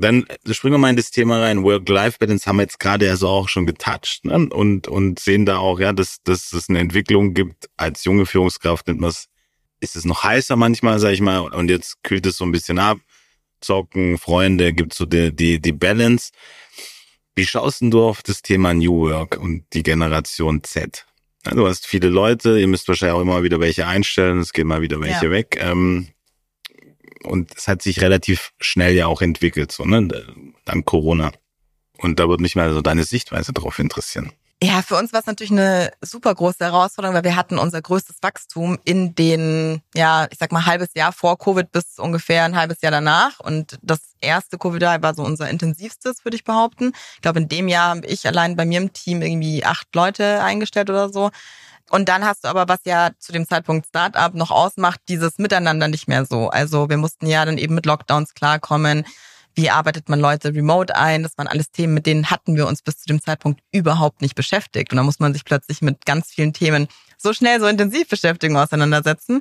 [0.00, 1.62] Dann springen wir mal in das Thema rein.
[1.62, 4.48] Work-Life-Balance haben wir jetzt gerade ja so auch schon getoucht ne?
[4.50, 7.68] und, und sehen da auch, ja, dass, dass es eine Entwicklung gibt.
[7.76, 9.26] Als junge Führungskraft nennt man es,
[9.80, 12.78] ist es noch heißer manchmal, sag ich mal, und jetzt kühlt es so ein bisschen
[12.78, 12.98] ab.
[13.60, 16.30] Zocken, Freunde, gibt so die, die, die Balance.
[17.34, 21.06] Wie schaust denn du auf das Thema New Work und die Generation Z?
[21.44, 24.82] Du hast viele Leute, ihr müsst wahrscheinlich auch immer wieder welche einstellen, es gehen mal
[24.82, 25.30] wieder welche ja.
[25.30, 25.58] weg.
[25.60, 26.08] Ähm,
[27.24, 30.08] und es hat sich relativ schnell ja auch entwickelt, so, ne,
[30.64, 31.32] dank Corona.
[31.98, 34.32] Und da würde mich mal so deine Sichtweise darauf interessieren.
[34.60, 38.16] Ja, für uns war es natürlich eine super große Herausforderung, weil wir hatten unser größtes
[38.22, 42.80] Wachstum in den, ja, ich sag mal, halbes Jahr vor Covid bis ungefähr ein halbes
[42.80, 43.38] Jahr danach.
[43.38, 46.90] Und das erste Covid-Jahr war so unser intensivstes, würde ich behaupten.
[47.14, 50.42] Ich glaube, in dem Jahr habe ich allein bei mir im Team irgendwie acht Leute
[50.42, 51.30] eingestellt oder so.
[51.90, 55.88] Und dann hast du aber, was ja zu dem Zeitpunkt Startup noch ausmacht, dieses Miteinander
[55.88, 56.48] nicht mehr so.
[56.48, 59.04] Also wir mussten ja dann eben mit Lockdowns klarkommen.
[59.54, 61.22] Wie arbeitet man Leute remote ein?
[61.22, 64.34] Das waren alles Themen, mit denen hatten wir uns bis zu dem Zeitpunkt überhaupt nicht
[64.34, 64.92] beschäftigt.
[64.92, 68.56] Und da muss man sich plötzlich mit ganz vielen Themen so schnell, so intensiv beschäftigen,
[68.56, 69.40] auseinandersetzen.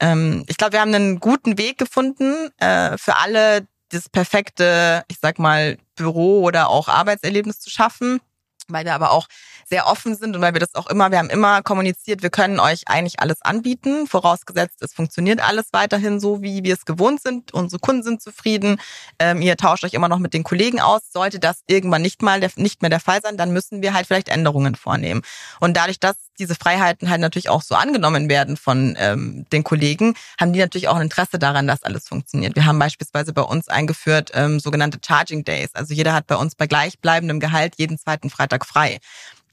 [0.00, 5.18] Ähm, ich glaube, wir haben einen guten Weg gefunden äh, für alle, das perfekte, ich
[5.20, 8.20] sag mal, Büro oder auch Arbeitserlebnis zu schaffen
[8.68, 9.26] weil wir aber auch
[9.68, 12.58] sehr offen sind und weil wir das auch immer, wir haben immer kommuniziert, wir können
[12.60, 17.52] euch eigentlich alles anbieten, vorausgesetzt, es funktioniert alles weiterhin so, wie wir es gewohnt sind.
[17.52, 18.80] Unsere Kunden sind zufrieden.
[19.18, 21.02] Ähm, ihr tauscht euch immer noch mit den Kollegen aus.
[21.12, 24.06] Sollte das irgendwann nicht mal der, nicht mehr der Fall sein, dann müssen wir halt
[24.06, 25.22] vielleicht Änderungen vornehmen.
[25.60, 30.14] Und dadurch, dass diese Freiheiten halt natürlich auch so angenommen werden von ähm, den Kollegen,
[30.40, 32.54] haben die natürlich auch ein Interesse daran, dass alles funktioniert.
[32.54, 35.70] Wir haben beispielsweise bei uns eingeführt ähm, sogenannte Charging Days.
[35.74, 38.98] Also jeder hat bei uns bei gleichbleibendem Gehalt jeden zweiten Freitag frei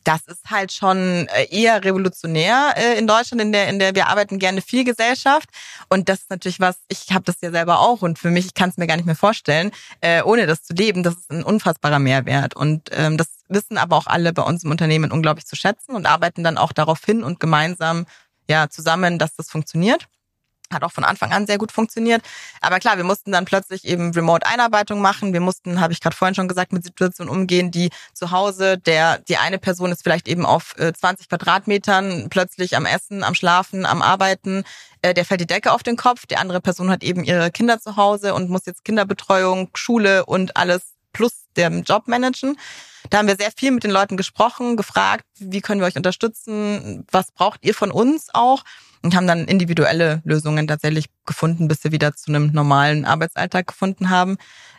[0.06, 4.08] das ist halt schon äh, eher revolutionär äh, in Deutschland, in der in der wir
[4.08, 5.50] arbeiten gerne viel Gesellschaft
[5.90, 6.78] und das ist natürlich was.
[6.88, 9.06] Ich habe das ja selber auch und für mich ich kann es mir gar nicht
[9.06, 11.04] mehr vorstellen, äh, ohne das zu leben.
[11.04, 14.72] Das ist ein unfassbarer Mehrwert und ähm, das wissen aber auch alle bei uns im
[14.72, 18.06] Unternehmen unglaublich zu schätzen und arbeiten dann auch darauf hin und gemeinsam
[18.48, 20.08] ja zusammen, dass das funktioniert.
[20.74, 22.22] Hat auch von Anfang an sehr gut funktioniert.
[22.62, 25.34] Aber klar, wir mussten dann plötzlich eben Remote-Einarbeitung machen.
[25.34, 29.20] Wir mussten, habe ich gerade vorhin schon gesagt, mit Situationen umgehen, die zu Hause, der
[29.20, 33.86] die eine Person ist vielleicht eben auf 20 äh, Quadratmetern plötzlich am Essen, am Schlafen,
[33.86, 34.64] am Arbeiten.
[35.02, 36.26] Äh, der fällt die Decke auf den Kopf.
[36.26, 40.58] Die andere Person hat eben ihre Kinder zu Hause und muss jetzt Kinderbetreuung, Schule und
[40.58, 40.82] alles
[41.14, 42.58] plus dem Job managen.
[43.10, 47.06] Da haben wir sehr viel mit den Leuten gesprochen, gefragt, wie können wir euch unterstützen,
[47.12, 48.64] was braucht ihr von uns auch
[49.04, 54.10] und haben dann individuelle Lösungen tatsächlich gefunden, bis wir wieder zu einem normalen Arbeitsalltag gefunden
[54.10, 54.38] haben.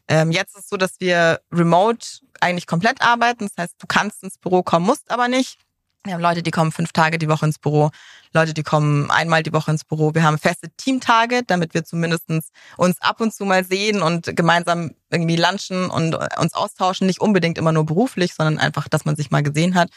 [0.09, 2.07] Ähm, jetzt ist es so, dass wir remote
[2.41, 3.49] eigentlich komplett arbeiten.
[3.49, 5.59] Das heißt, du kannst ins Büro kommen, musst aber nicht.
[6.07, 7.90] Wir haben Leute, die kommen fünf Tage die Woche ins Büro,
[8.33, 10.14] Leute, die kommen einmal die Woche ins Büro.
[10.14, 14.92] Wir haben feste Teamtage, damit wir zumindestens uns ab und zu mal sehen und gemeinsam
[15.11, 17.07] irgendwie lunchen und uns austauschen.
[17.07, 19.90] Nicht unbedingt immer nur beruflich, sondern einfach, dass man sich mal gesehen hat.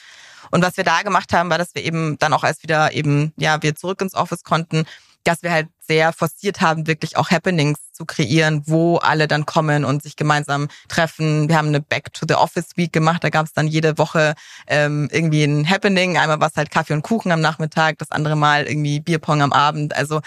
[0.51, 3.33] Und was wir da gemacht haben, war, dass wir eben dann auch als wieder eben,
[3.37, 4.85] ja, wir zurück ins Office konnten,
[5.29, 9.85] dass wir halt sehr forciert haben, wirklich auch Happenings zu kreieren, wo alle dann kommen
[9.85, 11.47] und sich gemeinsam treffen.
[11.47, 14.33] Wir haben eine Back to the Office Week gemacht, da gab es dann jede Woche
[14.65, 16.17] ähm, irgendwie ein Happening.
[16.17, 19.53] Einmal war es halt Kaffee und Kuchen am Nachmittag, das andere Mal irgendwie Bierpong am
[19.53, 19.95] Abend.
[19.95, 20.21] Also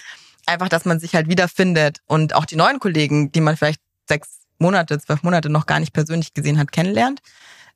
[0.46, 4.28] einfach, dass man sich halt wiederfindet und auch die neuen Kollegen, die man vielleicht sechs
[4.60, 7.20] Monate, zwölf Monate noch gar nicht persönlich gesehen hat, kennenlernt.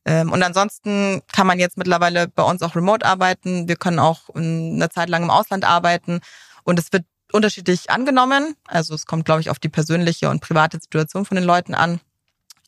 [0.05, 3.67] Ähm, und ansonsten kann man jetzt mittlerweile bei uns auch remote arbeiten.
[3.67, 6.21] Wir können auch eine Zeit lang im Ausland arbeiten.
[6.63, 8.55] Und es wird unterschiedlich angenommen.
[8.67, 12.01] Also es kommt, glaube ich, auf die persönliche und private Situation von den Leuten an.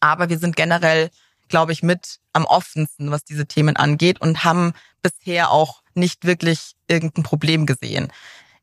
[0.01, 1.11] Aber wir sind generell,
[1.49, 6.73] glaube ich, mit am offensten, was diese Themen angeht und haben bisher auch nicht wirklich
[6.87, 8.13] irgendein Problem gesehen.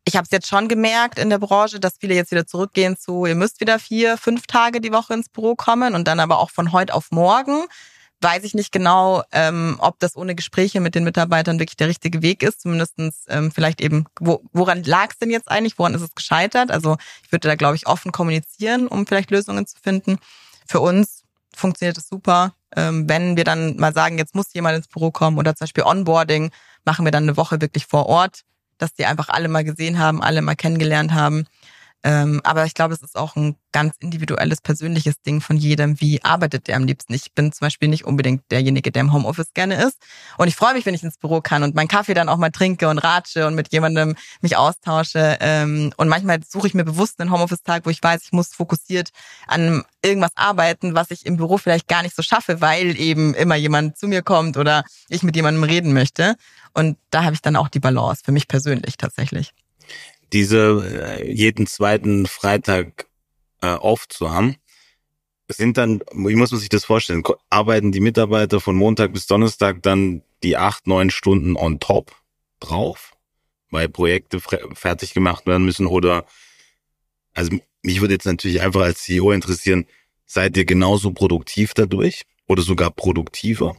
[0.07, 3.25] Ich habe es jetzt schon gemerkt in der Branche, dass viele jetzt wieder zurückgehen zu,
[3.25, 6.51] ihr müsst wieder vier, fünf Tage die Woche ins Büro kommen und dann aber auch
[6.51, 7.65] von heute auf morgen
[8.21, 12.21] weiß ich nicht genau, ähm, ob das ohne Gespräche mit den Mitarbeitern wirklich der richtige
[12.21, 12.61] Weg ist.
[12.61, 15.77] Zumindestens ähm, vielleicht eben, wo, woran lag es denn jetzt eigentlich?
[15.77, 16.71] Woran ist es gescheitert?
[16.71, 20.17] Also ich würde da, glaube ich, offen kommunizieren, um vielleicht Lösungen zu finden.
[20.67, 21.23] Für uns
[21.55, 22.53] funktioniert es super.
[22.75, 25.83] Ähm, wenn wir dann mal sagen, jetzt muss jemand ins Büro kommen oder zum Beispiel
[25.83, 26.51] Onboarding,
[26.83, 28.41] machen wir dann eine Woche wirklich vor Ort,
[28.77, 31.45] dass die einfach alle mal gesehen haben, alle mal kennengelernt haben.
[32.05, 35.99] Ähm, aber ich glaube, es ist auch ein ganz individuelles, persönliches Ding von jedem.
[35.99, 37.15] Wie arbeitet der am liebsten?
[37.15, 39.97] Ich bin zum Beispiel nicht unbedingt derjenige, der im Homeoffice gerne ist.
[40.37, 42.51] Und ich freue mich, wenn ich ins Büro kann und meinen Kaffee dann auch mal
[42.51, 45.37] trinke und ratsche und mit jemandem mich austausche.
[45.39, 49.09] Ähm, und manchmal suche ich mir bewusst einen Homeoffice-Tag, wo ich weiß, ich muss fokussiert
[49.47, 53.55] an irgendwas arbeiten, was ich im Büro vielleicht gar nicht so schaffe, weil eben immer
[53.55, 56.35] jemand zu mir kommt oder ich mit jemandem reden möchte.
[56.75, 59.53] Und da habe ich dann auch die Balance für mich persönlich tatsächlich
[60.33, 63.07] diese äh, jeden zweiten Freitag
[63.61, 64.55] äh, off zu haben,
[65.47, 69.83] sind dann, wie muss man sich das vorstellen, arbeiten die Mitarbeiter von Montag bis Donnerstag
[69.83, 72.15] dann die acht, neun Stunden on top
[72.59, 73.13] drauf,
[73.69, 74.39] weil Projekte
[74.73, 76.25] fertig gemacht werden müssen oder,
[77.33, 79.85] also mich würde jetzt natürlich einfach als CEO interessieren,
[80.25, 83.77] seid ihr genauso produktiv dadurch oder sogar produktiver?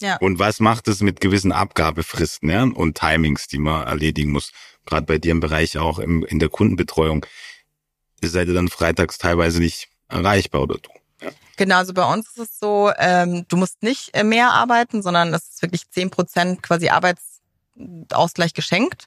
[0.00, 0.16] Ja.
[0.16, 4.52] Und was macht es mit gewissen Abgabefristen ja, und Timings, die man erledigen muss?
[4.90, 7.24] Gerade bei dir im Bereich auch im, in der Kundenbetreuung.
[8.22, 10.90] Seid ihr dann freitags teilweise nicht erreichbar oder du?
[11.22, 11.30] Ja.
[11.56, 15.32] Genau, also bei uns ist es so, ähm, du musst nicht äh, mehr arbeiten, sondern
[15.32, 19.06] es ist wirklich zehn Prozent quasi Arbeitsausgleich geschenkt.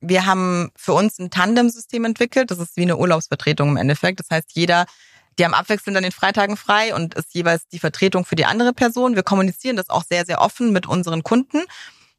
[0.00, 2.50] Wir haben für uns ein Tandem-System entwickelt.
[2.52, 4.20] Das ist wie eine Urlaubsvertretung im Endeffekt.
[4.20, 4.86] Das heißt, jeder
[5.38, 8.72] die haben abwechselnd an den Freitagen frei und ist jeweils die Vertretung für die andere
[8.72, 9.16] Person.
[9.16, 11.62] Wir kommunizieren das auch sehr, sehr offen mit unseren Kunden,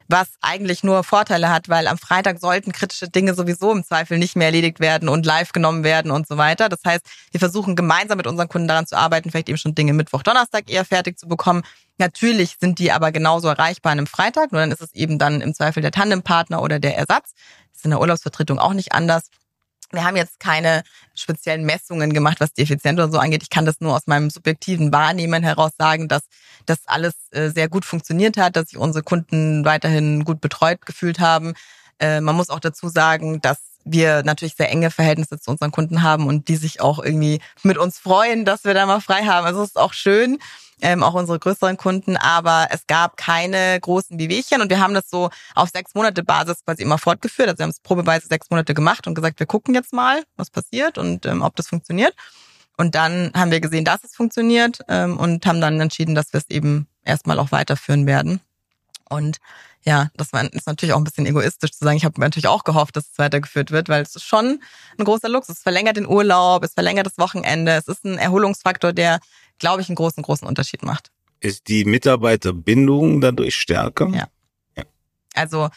[0.08, 4.36] was eigentlich nur Vorteile hat, weil am Freitag sollten kritische Dinge sowieso im Zweifel nicht
[4.36, 6.70] mehr erledigt werden und live genommen werden und so weiter.
[6.70, 9.94] Das heißt, wir versuchen gemeinsam mit unseren Kunden daran zu arbeiten, vielleicht eben schon Dinge
[9.94, 11.64] Mittwoch, Donnerstag eher fertig zu bekommen.
[11.98, 15.42] Natürlich sind die aber genauso erreichbar an einem Freitag, nur dann ist es eben dann
[15.42, 17.34] im Zweifel der Tandempartner oder der Ersatz.
[17.72, 19.30] Das ist in der Urlaubsvertretung auch nicht anders.
[19.94, 23.44] Wir haben jetzt keine speziellen Messungen gemacht, was die Effizienz oder so angeht.
[23.44, 26.24] Ich kann das nur aus meinem subjektiven Wahrnehmen heraus sagen, dass
[26.66, 31.20] das alles äh, sehr gut funktioniert hat, dass sich unsere Kunden weiterhin gut betreut gefühlt
[31.20, 31.54] haben.
[32.00, 36.04] Äh, man muss auch dazu sagen, dass wir natürlich sehr enge Verhältnisse zu unseren Kunden
[36.04, 39.46] haben und die sich auch irgendwie mit uns freuen, dass wir da mal frei haben.
[39.46, 40.40] Also es ist auch schön,
[40.82, 45.10] ähm, auch unsere größeren Kunden, aber es gab keine großen Wehwehchen und wir haben das
[45.10, 47.50] so auf sechs Monate Basis quasi immer fortgeführt.
[47.50, 50.50] Also wir haben es probeweise sechs Monate gemacht und gesagt, wir gucken jetzt mal, was
[50.50, 52.14] passiert und ähm, ob das funktioniert.
[52.78, 56.40] Und dann haben wir gesehen, dass es funktioniert ähm, und haben dann entschieden, dass wir
[56.40, 58.42] es eben erstmal auch weiterführen werden.
[59.10, 59.38] Und
[59.84, 61.98] ja, das war, ist natürlich auch ein bisschen egoistisch zu sagen.
[61.98, 64.62] Ich habe natürlich auch gehofft, dass es weitergeführt wird, weil es ist schon
[64.98, 65.58] ein großer Luxus.
[65.58, 67.74] Es verlängert den Urlaub, es verlängert das Wochenende.
[67.74, 69.20] Es ist ein Erholungsfaktor, der,
[69.60, 71.12] glaube ich, einen großen, großen Unterschied macht.
[71.42, 74.08] Ist die Mitarbeiterbindung dadurch stärker?
[74.08, 74.28] Ja.
[74.78, 74.84] ja.
[75.36, 75.70] Also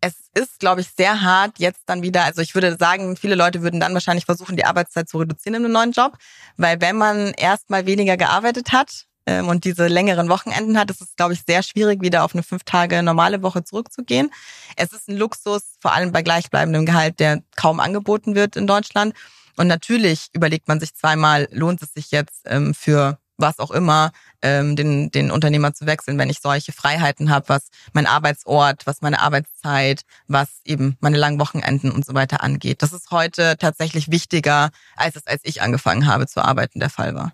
[0.00, 2.24] es ist, glaube ich, sehr hart jetzt dann wieder.
[2.24, 5.64] Also ich würde sagen, viele Leute würden dann wahrscheinlich versuchen, die Arbeitszeit zu reduzieren in
[5.64, 6.16] einem neuen Job,
[6.56, 11.14] weil wenn man erstmal weniger gearbeitet hat, ähm, und diese längeren Wochenenden hat, ist es,
[11.14, 14.30] glaube ich, sehr schwierig, wieder auf eine fünf Tage normale Woche zurückzugehen.
[14.76, 19.14] Es ist ein Luxus, vor allem bei gleichbleibendem Gehalt, der kaum angeboten wird in Deutschland.
[19.56, 24.10] Und natürlich überlegt man sich zweimal, lohnt es sich jetzt ähm, für was auch immer,
[24.42, 29.00] ähm, den, den Unternehmer zu wechseln, wenn ich solche Freiheiten habe, was mein Arbeitsort, was
[29.00, 32.82] meine Arbeitszeit, was eben meine langen Wochenenden und so weiter angeht.
[32.82, 37.14] Das ist heute tatsächlich wichtiger, als es, als ich angefangen habe zu arbeiten, der Fall
[37.14, 37.32] war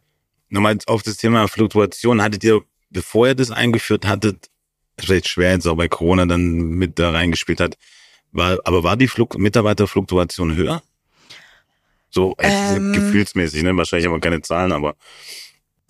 [0.49, 2.23] nochmal auf das Thema Fluktuation.
[2.23, 4.49] Hattet ihr, bevor ihr das eingeführt hattet,
[4.99, 7.77] vielleicht schwer jetzt auch bei Corona dann mit da reingespielt hat,
[8.33, 10.83] war, aber war die Fluk Mitarbeiterfluktuation höher?
[12.11, 13.77] So ähm, gefühlsmäßig, ne?
[13.77, 14.95] Wahrscheinlich aber keine Zahlen, aber.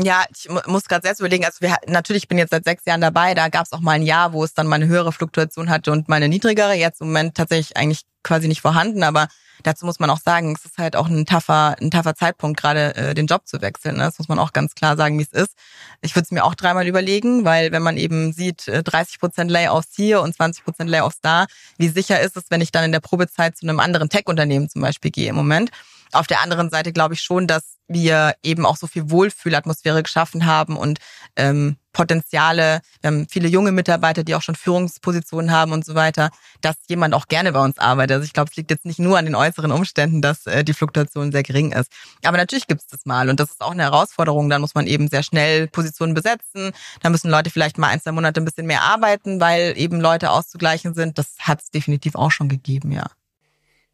[0.01, 3.33] Ja, ich muss gerade selbst überlegen, also wir natürlich bin jetzt seit sechs Jahren dabei,
[3.33, 5.90] da gab es auch mal ein Jahr, wo es dann mal eine höhere Fluktuation hatte
[5.90, 6.75] und mal eine niedrigere.
[6.75, 9.29] Jetzt im Moment tatsächlich eigentlich quasi nicht vorhanden, aber
[9.66, 12.94] dazu muss man auch sagen, es ist halt auch ein tougher, ein tougher Zeitpunkt, gerade
[12.94, 13.96] äh, den Job zu wechseln.
[13.96, 14.05] Ne?
[14.05, 15.55] Das muss man auch ganz klar sagen, wie es ist.
[16.02, 19.50] Ich würde es mir auch dreimal überlegen, weil wenn man eben sieht, 30 äh, Prozent
[19.50, 21.46] Layoffs hier und 20 Prozent Layoffs da,
[21.79, 24.83] wie sicher ist es, wenn ich dann in der Probezeit zu einem anderen Tech-Unternehmen zum
[24.83, 25.70] Beispiel gehe im Moment?
[26.12, 30.47] Auf der anderen Seite glaube ich schon, dass wir eben auch so viel Wohlfühlatmosphäre geschaffen
[30.47, 30.99] haben und
[31.37, 32.83] ähm, Potenziale.
[33.01, 37.14] Wir haben viele junge Mitarbeiter, die auch schon Führungspositionen haben und so weiter, dass jemand
[37.14, 38.16] auch gerne bei uns arbeitet.
[38.16, 40.75] Also ich glaube, es liegt jetzt nicht nur an den äußeren Umständen, dass äh, die
[40.75, 41.90] Fluktuation sehr gering ist.
[42.23, 44.51] Aber natürlich gibt es das mal und das ist auch eine Herausforderung.
[44.51, 46.73] Dann muss man eben sehr schnell Positionen besetzen.
[47.01, 50.31] Da müssen Leute vielleicht mal ein, zwei Monate ein bisschen mehr arbeiten, weil eben Leute
[50.31, 51.16] auszugleichen sind.
[51.19, 53.07] Das hat es definitiv auch schon gegeben, ja.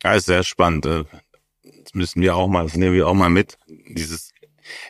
[0.03, 0.87] Ja, ist sehr spannend.
[1.63, 3.57] Das müssen wir auch mal, das nehmen wir auch mal mit.
[3.69, 4.33] Dieses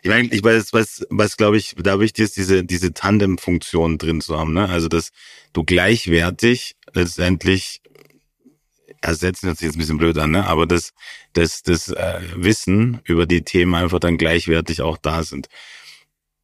[0.02, 4.20] ich meine, ich weiß, was, was glaube ich, da wichtig ist, diese, diese Tandem-Funktion drin
[4.20, 4.68] zu haben, ne?
[4.68, 5.10] Also, dass
[5.52, 7.80] du gleichwertig letztendlich
[9.00, 10.46] ersetzen hört sich jetzt ein bisschen blöd an, ne?
[10.46, 10.92] Aber das,
[11.32, 15.48] das, das äh, Wissen über die Themen einfach dann gleichwertig auch da sind.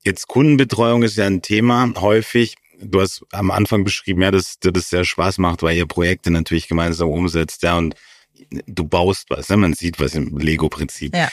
[0.04, 2.56] Jetzt Kundenbetreuung ist ja ein Thema häufig.
[2.80, 6.30] Du hast am Anfang beschrieben, ja, dass dir das sehr Spaß macht, weil ihr Projekte
[6.30, 7.94] natürlich gemeinsam umsetzt, ja, und
[8.66, 9.56] du baust was, ne?
[9.56, 11.14] Man sieht was im Lego-Prinzip.
[11.14, 11.28] Ja.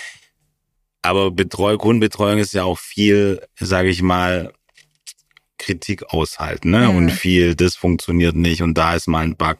[1.02, 4.54] Aber Betreu Kundenbetreuung ist ja auch viel, sage ich mal,
[5.58, 6.90] Kritik aushalten, ne?
[6.90, 6.96] Mhm.
[6.96, 9.60] Und viel, das funktioniert nicht und da ist mal ein Bug.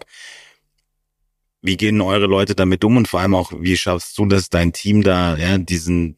[1.62, 4.72] Wie gehen eure Leute damit um und vor allem auch, wie schaffst du, dass dein
[4.72, 6.18] Team da, ja, diesen,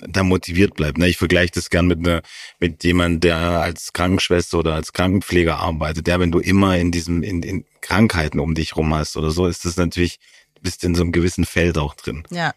[0.00, 0.98] da motiviert bleibt?
[0.98, 1.08] Ne?
[1.08, 2.22] Ich vergleiche das gern mit ne,
[2.60, 6.06] mit jemand, der als Krankenschwester oder als Krankenpfleger arbeitet.
[6.06, 9.46] Ja, wenn du immer in diesem, in, in Krankheiten um dich rum hast oder so,
[9.46, 10.20] ist das natürlich
[10.62, 12.24] bist in so einem gewissen Feld auch drin.
[12.30, 12.52] Ja.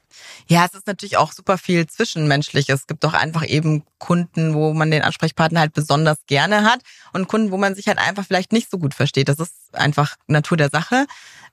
[0.47, 2.81] Ja, es ist natürlich auch super viel Zwischenmenschliches.
[2.81, 6.81] Es gibt auch einfach eben Kunden, wo man den Ansprechpartner halt besonders gerne hat
[7.13, 9.29] und Kunden, wo man sich halt einfach vielleicht nicht so gut versteht.
[9.29, 11.05] Das ist einfach Natur der Sache.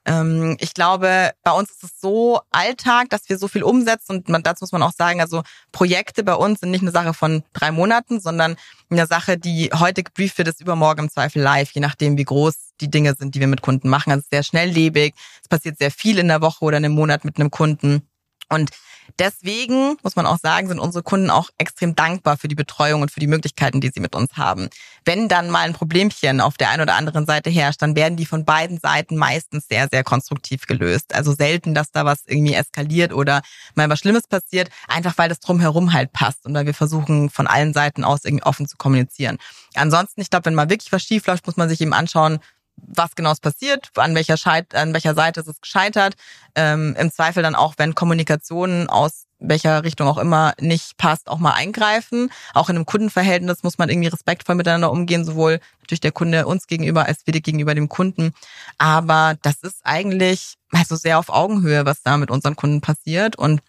[0.05, 4.29] Ähm, ich glaube, bei uns ist es so Alltag, dass wir so viel umsetzen und
[4.29, 7.43] man, dazu muss man auch sagen, also Projekte bei uns sind nicht eine Sache von
[7.53, 8.57] drei Monaten, sondern
[8.91, 12.68] eine Sache, die heute gebrieft wird, ist übermorgen im Zweifel live, je nachdem, wie groß
[12.81, 14.13] die Dinge sind, die wir mit Kunden machen.
[14.13, 15.15] Also sehr schnelllebig.
[15.43, 18.03] Es passiert sehr viel in der Woche oder in einem Monat mit einem Kunden.
[18.49, 18.71] Und
[19.19, 23.11] deswegen, muss man auch sagen, sind unsere Kunden auch extrem dankbar für die Betreuung und
[23.11, 24.69] für die Möglichkeiten, die sie mit uns haben.
[25.05, 28.27] Wenn dann mal ein Problemchen auf der einen oder anderen Seite herrscht, dann werden die
[28.27, 31.15] von beiden Seiten meistens sehr, sehr konstruktiv gelöst.
[31.15, 33.43] Also selten, dass da was irgendwie eskaliert oder
[33.75, 37.47] mal was Schlimmes passiert, einfach weil das drumherum halt passt und weil wir versuchen, von
[37.47, 39.39] allen Seiten aus irgendwie offen zu kommunizieren.
[39.75, 42.41] Ansonsten, ich glaube, wenn mal wirklich was schief läuft, muss man sich eben anschauen,
[42.87, 46.15] was genau ist passiert, an welcher, Scheit an welcher Seite ist es gescheitert.
[46.55, 51.39] Ähm, Im Zweifel dann auch, wenn Kommunikation aus welcher Richtung auch immer nicht passt, auch
[51.39, 52.31] mal eingreifen.
[52.55, 56.67] Auch in einem Kundenverhältnis muss man irgendwie respektvoll miteinander umgehen, sowohl natürlich der Kunde uns
[56.67, 58.33] gegenüber als wir gegenüber dem Kunden.
[58.79, 63.61] Aber das ist eigentlich also sehr auf Augenhöhe, was da mit unseren Kunden passiert und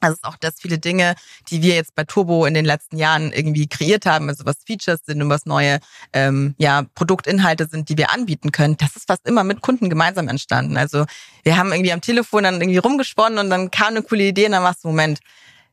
[0.00, 1.14] also es ist auch das viele Dinge,
[1.50, 5.00] die wir jetzt bei Turbo in den letzten Jahren irgendwie kreiert haben, also was Features
[5.06, 5.80] sind und was neue
[6.12, 10.28] ähm, ja, Produktinhalte sind, die wir anbieten können, das ist fast immer mit Kunden gemeinsam
[10.28, 10.76] entstanden.
[10.76, 11.04] Also
[11.42, 14.52] wir haben irgendwie am Telefon dann irgendwie rumgesponnen und dann kam eine coole Idee und
[14.52, 15.20] dann war es Moment,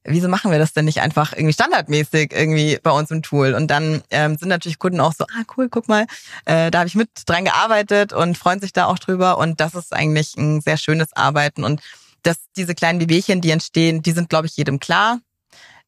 [0.06, 3.54] wieso machen wir das denn nicht einfach irgendwie standardmäßig irgendwie bei uns im Tool?
[3.54, 6.06] Und dann ähm, sind natürlich Kunden auch so, ah cool, guck mal,
[6.46, 9.38] äh, da habe ich mit dran gearbeitet und freuen sich da auch drüber.
[9.38, 11.64] Und das ist eigentlich ein sehr schönes Arbeiten.
[11.64, 11.82] Und
[12.26, 15.20] dass diese kleinen Wehwehchen, die entstehen, die sind, glaube ich, jedem klar.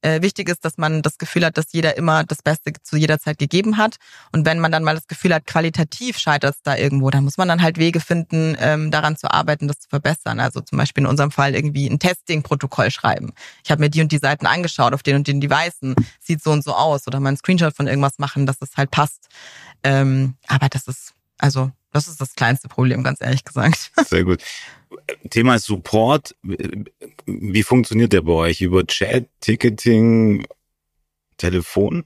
[0.01, 3.17] Äh, wichtig ist, dass man das Gefühl hat, dass jeder immer das Beste zu jeder
[3.17, 3.95] Zeit gegeben hat.
[4.31, 7.38] Und wenn man dann mal das Gefühl hat, qualitativ scheitert es da irgendwo, dann muss
[7.38, 10.39] man dann halt Wege finden, ähm, daran zu arbeiten, das zu verbessern.
[10.39, 13.33] Also zum Beispiel in unserem Fall irgendwie ein Testing-Protokoll schreiben.
[13.63, 16.51] Ich habe mir die und die Seiten angeschaut auf den und den Devices, sieht so
[16.51, 17.07] und so aus.
[17.07, 19.29] Oder mal einen Screenshot von irgendwas machen, dass es halt passt.
[19.83, 23.91] Ähm, aber das ist, also das ist das kleinste Problem, ganz ehrlich gesagt.
[24.07, 24.43] Sehr gut.
[25.29, 26.35] Thema Support.
[27.25, 28.61] Wie funktioniert der bei euch?
[28.61, 30.45] Über Chat, Ticketing,
[31.38, 32.05] Telefon?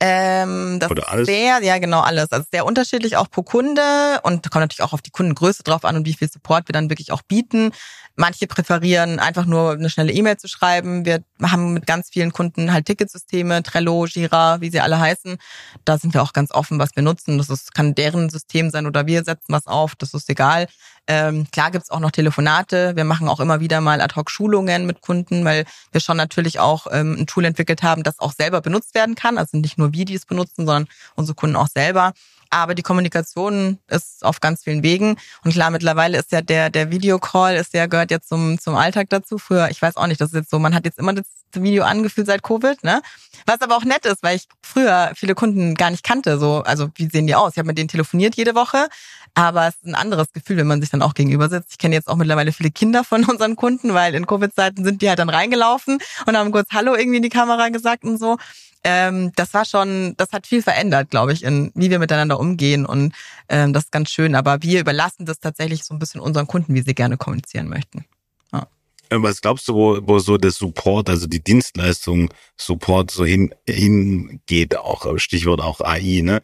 [0.00, 1.28] Ähm, das Oder alles?
[1.28, 2.32] ist sehr, ja genau alles.
[2.32, 3.82] Also sehr unterschiedlich auch pro Kunde
[4.22, 6.90] und kommt natürlich auch auf die Kundengröße drauf an und wie viel Support wir dann
[6.90, 7.72] wirklich auch bieten.
[8.16, 11.04] Manche präferieren einfach nur eine schnelle E-Mail zu schreiben.
[11.04, 15.36] Wir haben mit ganz vielen Kunden halt Ticketsysteme, Trello, Jira, wie sie alle heißen.
[15.84, 17.38] Da sind wir auch ganz offen, was wir nutzen.
[17.38, 19.96] Das ist, kann deren System sein oder wir setzen was auf.
[19.96, 20.68] Das ist egal.
[21.06, 22.96] Ähm, klar gibt's auch noch Telefonate.
[22.96, 27.16] Wir machen auch immer wieder mal Ad-Hoc-Schulungen mit Kunden, weil wir schon natürlich auch ähm,
[27.18, 29.36] ein Tool entwickelt haben, das auch selber benutzt werden kann.
[29.36, 32.12] Also nicht nur wir, die es benutzen, sondern unsere Kunden auch selber.
[32.50, 35.16] Aber die Kommunikation ist auf ganz vielen Wegen.
[35.42, 39.08] Und klar, mittlerweile ist ja der, der Videocall ist ja, gehört ja zum, zum Alltag
[39.10, 39.38] dazu.
[39.38, 41.84] Früher, ich weiß auch nicht, das ist jetzt so, man hat jetzt immer das Video
[41.84, 43.02] angefühlt seit Covid, ne?
[43.46, 46.38] Was aber auch nett ist, weil ich früher viele Kunden gar nicht kannte.
[46.38, 47.52] So, also wie sehen die aus?
[47.52, 48.88] Ich habe mit denen telefoniert jede Woche,
[49.34, 51.72] aber es ist ein anderes Gefühl, wenn man sich dann auch gegenüber sitzt.
[51.72, 55.08] Ich kenne jetzt auch mittlerweile viele Kinder von unseren Kunden, weil in Covid-Zeiten sind die
[55.08, 58.36] halt dann reingelaufen und haben kurz Hallo irgendwie in die Kamera gesagt und so
[58.84, 62.84] ähm, das war schon, das hat viel verändert, glaube ich, in wie wir miteinander umgehen
[62.84, 63.14] und
[63.48, 64.34] ähm, das ist ganz schön.
[64.34, 68.04] Aber wir überlassen das tatsächlich so ein bisschen unseren Kunden, wie sie gerne kommunizieren möchten.
[68.52, 68.68] Ja.
[69.10, 74.76] Was glaubst du, wo, wo so der Support, also die Dienstleistung Support so hin hingeht,
[74.76, 76.42] auch Stichwort auch AI, ne?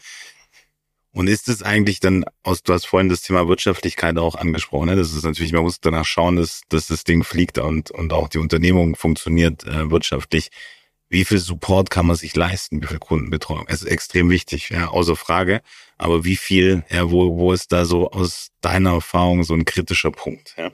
[1.12, 4.96] Und ist es eigentlich dann, aus, du hast vorhin das Thema Wirtschaftlichkeit auch angesprochen, ne?
[4.96, 8.28] Das ist natürlich, man muss danach schauen, dass, dass das Ding fliegt und, und auch
[8.28, 10.50] die Unternehmung funktioniert äh, wirtschaftlich
[11.10, 13.64] wie viel Support kann man sich leisten, wie viel Kundenbetreuung.
[13.68, 15.60] Es ist extrem wichtig, ja, außer Frage.
[15.98, 20.12] Aber wie viel, ja, wo, wo ist da so aus deiner Erfahrung so ein kritischer
[20.12, 20.70] Punkt, ja?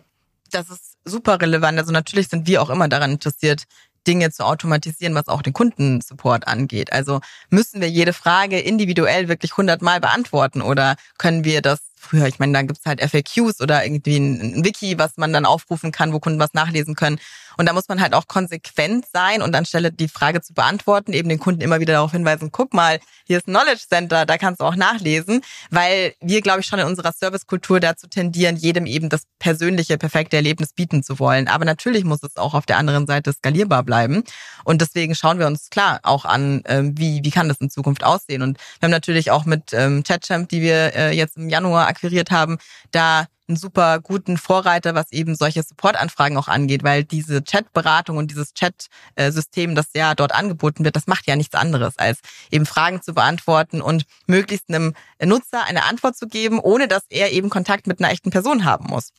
[0.52, 1.78] Das ist super relevant.
[1.78, 3.64] Also natürlich sind wir auch immer daran interessiert,
[4.06, 6.92] Dinge zu automatisieren, was auch den Kundensupport angeht.
[6.92, 7.20] Also
[7.50, 12.52] müssen wir jede Frage individuell wirklich hundertmal beantworten oder können wir das früher, ich meine,
[12.52, 16.38] da gibt's halt FAQs oder irgendwie ein, Wiki, was man dann aufrufen kann, wo Kunden
[16.38, 17.18] was nachlesen können.
[17.56, 21.28] Und da muss man halt auch konsequent sein und anstelle die Frage zu beantworten, eben
[21.28, 24.60] den Kunden immer wieder darauf hinweisen, guck mal, hier ist ein Knowledge Center, da kannst
[24.60, 29.08] du auch nachlesen, weil wir, glaube ich, schon in unserer Servicekultur dazu tendieren, jedem eben
[29.08, 31.48] das persönliche, perfekte Erlebnis bieten zu wollen.
[31.48, 34.22] Aber natürlich muss es auch auf der anderen Seite skalierbar bleiben.
[34.64, 38.04] Und deswegen schauen wir uns klar auch an, ähm, wie, wie kann das in Zukunft
[38.04, 38.42] aussehen.
[38.42, 42.30] Und wir haben natürlich auch mit ähm, ChatChamp, die wir äh, jetzt im Januar akquiriert
[42.30, 42.58] haben,
[42.90, 48.30] da einen super guten Vorreiter, was eben solche Supportanfragen auch angeht, weil diese Chatberatung und
[48.30, 52.20] dieses Chat-System, das ja dort angeboten wird, das macht ja nichts anderes, als
[52.50, 57.32] eben Fragen zu beantworten und möglichst einem Nutzer eine Antwort zu geben, ohne dass er
[57.32, 59.12] eben Kontakt mit einer echten Person haben muss.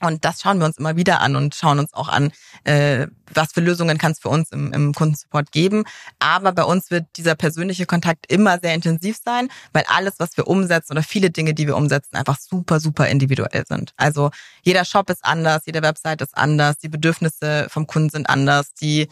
[0.00, 2.30] Und das schauen wir uns immer wieder an und schauen uns auch an,
[2.64, 5.84] äh, was für Lösungen kann es für uns im, im Kundensupport geben.
[6.18, 10.46] Aber bei uns wird dieser persönliche Kontakt immer sehr intensiv sein, weil alles, was wir
[10.46, 13.92] umsetzen oder viele Dinge, die wir umsetzen, einfach super, super individuell sind.
[13.96, 14.30] Also
[14.62, 19.08] jeder Shop ist anders, jede Website ist anders, die Bedürfnisse vom Kunden sind anders, die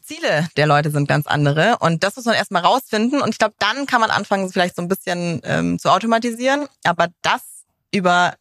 [0.00, 1.76] Ziele der Leute sind ganz andere.
[1.78, 3.20] Und das muss man erstmal rausfinden.
[3.22, 6.66] Und ich glaube, dann kann man anfangen, vielleicht so ein bisschen ähm, zu automatisieren.
[6.84, 7.42] Aber das
[7.92, 8.34] über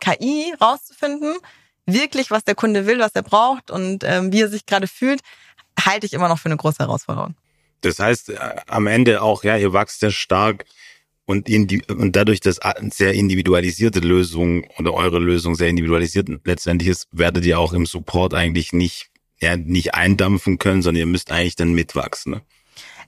[0.00, 1.36] KI rauszufinden,
[1.86, 5.20] wirklich, was der Kunde will, was er braucht und ähm, wie er sich gerade fühlt,
[5.84, 7.34] halte ich immer noch für eine große Herausforderung.
[7.80, 10.64] Das heißt, äh, am Ende auch, ja, ihr wächst sehr stark
[11.26, 17.44] und, und dadurch, dass sehr individualisierte Lösungen oder eure Lösung sehr individualisiert letztendlich ist, werdet
[17.44, 21.74] ihr auch im Support eigentlich nicht, ja, nicht eindampfen können, sondern ihr müsst eigentlich dann
[21.74, 22.32] mitwachsen.
[22.32, 22.42] Ne?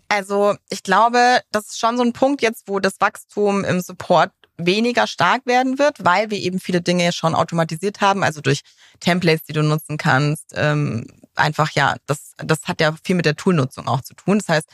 [0.08, 4.32] Also ich glaube, das ist schon so ein Punkt jetzt, wo das Wachstum im Support
[4.58, 8.62] weniger stark werden wird, weil wir eben viele Dinge schon automatisiert haben, also durch
[9.00, 10.52] Templates, die du nutzen kannst.
[10.54, 11.06] Ähm,
[11.36, 14.38] einfach ja, das, das hat ja viel mit der Toolnutzung auch zu tun.
[14.38, 14.68] Das heißt,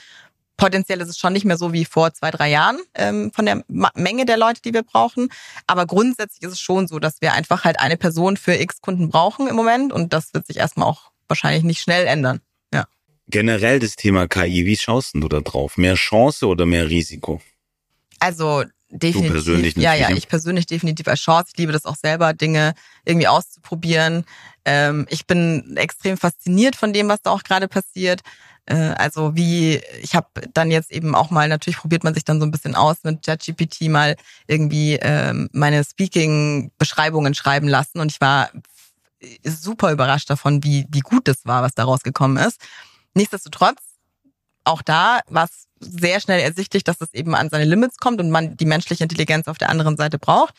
[0.57, 3.64] potenziell ist es schon nicht mehr so wie vor zwei, drei Jahren ähm, von der
[3.95, 5.28] Menge der Leute, die wir brauchen.
[5.66, 9.11] Aber grundsätzlich ist es schon so, dass wir einfach halt eine Person für X Kunden
[9.11, 12.41] brauchen im Moment und das wird sich erstmal auch wahrscheinlich nicht schnell ändern.
[12.72, 12.87] Ja.
[13.28, 15.76] Generell das Thema KI, wie schaust du da drauf?
[15.76, 17.41] Mehr Chance oder mehr Risiko?
[18.20, 18.64] Also
[18.95, 19.29] definitiv.
[19.29, 21.51] Du persönlich ja, ja, ich persönlich definitiv als Chance.
[21.53, 22.75] Ich liebe das auch selber, Dinge
[23.05, 24.25] irgendwie auszuprobieren.
[24.65, 28.21] Ähm, ich bin extrem fasziniert von dem, was da auch gerade passiert.
[28.67, 32.41] Äh, also wie, ich habe dann jetzt eben auch mal, natürlich probiert man sich dann
[32.41, 34.17] so ein bisschen aus mit ChatGPT mal
[34.47, 38.51] irgendwie ähm, meine Speaking-Beschreibungen schreiben lassen und ich war
[39.45, 42.61] super überrascht davon, wie, wie gut das war, was da rausgekommen ist.
[43.15, 43.81] Nichtsdestotrotz,
[44.65, 48.30] auch da war es sehr schnell ersichtlich, dass es eben an seine Limits kommt und
[48.30, 50.55] man die menschliche Intelligenz auf der anderen Seite braucht.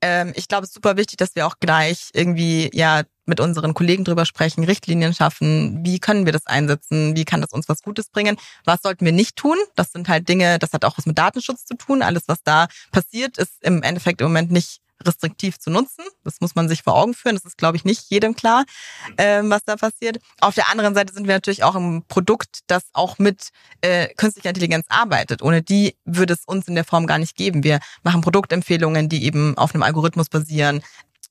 [0.00, 3.74] Ähm, ich glaube, es ist super wichtig, dass wir auch gleich irgendwie ja mit unseren
[3.74, 7.82] Kollegen drüber sprechen, Richtlinien schaffen, wie können wir das einsetzen, wie kann das uns was
[7.82, 9.56] Gutes bringen, was sollten wir nicht tun.
[9.76, 12.02] Das sind halt Dinge, das hat auch was mit Datenschutz zu tun.
[12.02, 16.04] Alles, was da passiert, ist im Endeffekt im Moment nicht restriktiv zu nutzen.
[16.24, 17.36] Das muss man sich vor Augen führen.
[17.36, 18.64] Das ist, glaube ich, nicht jedem klar,
[19.16, 20.18] ähm, was da passiert.
[20.40, 24.50] Auf der anderen Seite sind wir natürlich auch im Produkt, das auch mit äh, künstlicher
[24.50, 25.42] Intelligenz arbeitet.
[25.42, 27.64] Ohne die würde es uns in der Form gar nicht geben.
[27.64, 30.82] Wir machen Produktempfehlungen, die eben auf einem Algorithmus basieren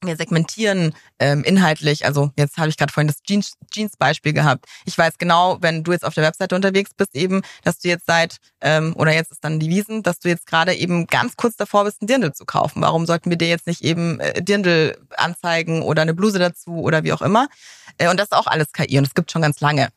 [0.04, 2.06] wir segmentieren ähm, inhaltlich.
[2.06, 3.94] Also jetzt habe ich gerade vorhin das Jeans, Jeans
[4.24, 4.66] gehabt.
[4.86, 8.06] Ich weiß genau, wenn du jetzt auf der Webseite unterwegs bist, eben, dass du jetzt
[8.06, 11.56] seit ähm, oder jetzt ist dann die Wiesen, dass du jetzt gerade eben ganz kurz
[11.56, 12.82] davor bist, ein Dirndl zu kaufen.
[12.82, 17.04] Warum sollten wir dir jetzt nicht eben äh, Dirndl anzeigen oder eine Bluse dazu oder
[17.04, 17.48] wie auch immer?
[17.98, 19.90] Äh, und das ist auch alles KI und es gibt schon ganz lange.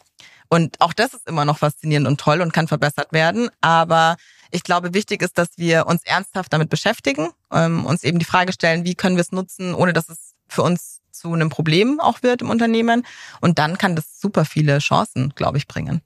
[0.48, 3.51] Und auch das ist immer noch faszinierend und toll und kann verbessert werden.
[3.61, 4.16] Aber
[4.51, 8.53] ich glaube, wichtig ist, dass wir uns ernsthaft damit beschäftigen, ähm, uns eben die Frage
[8.53, 12.22] stellen, wie können wir es nutzen, ohne dass es für uns zu einem Problem auch
[12.22, 13.07] wird im Unternehmen.
[13.40, 16.01] Und dann kann das super viele Chancen, glaube ich, bringen.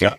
[0.00, 0.16] Ja.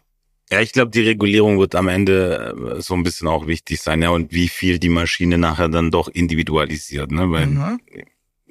[0.51, 4.01] Ja, ich glaube, die Regulierung wird am Ende äh, so ein bisschen auch wichtig sein,
[4.01, 7.79] ja, und wie viel die Maschine nachher dann doch individualisiert, ne, weil mhm.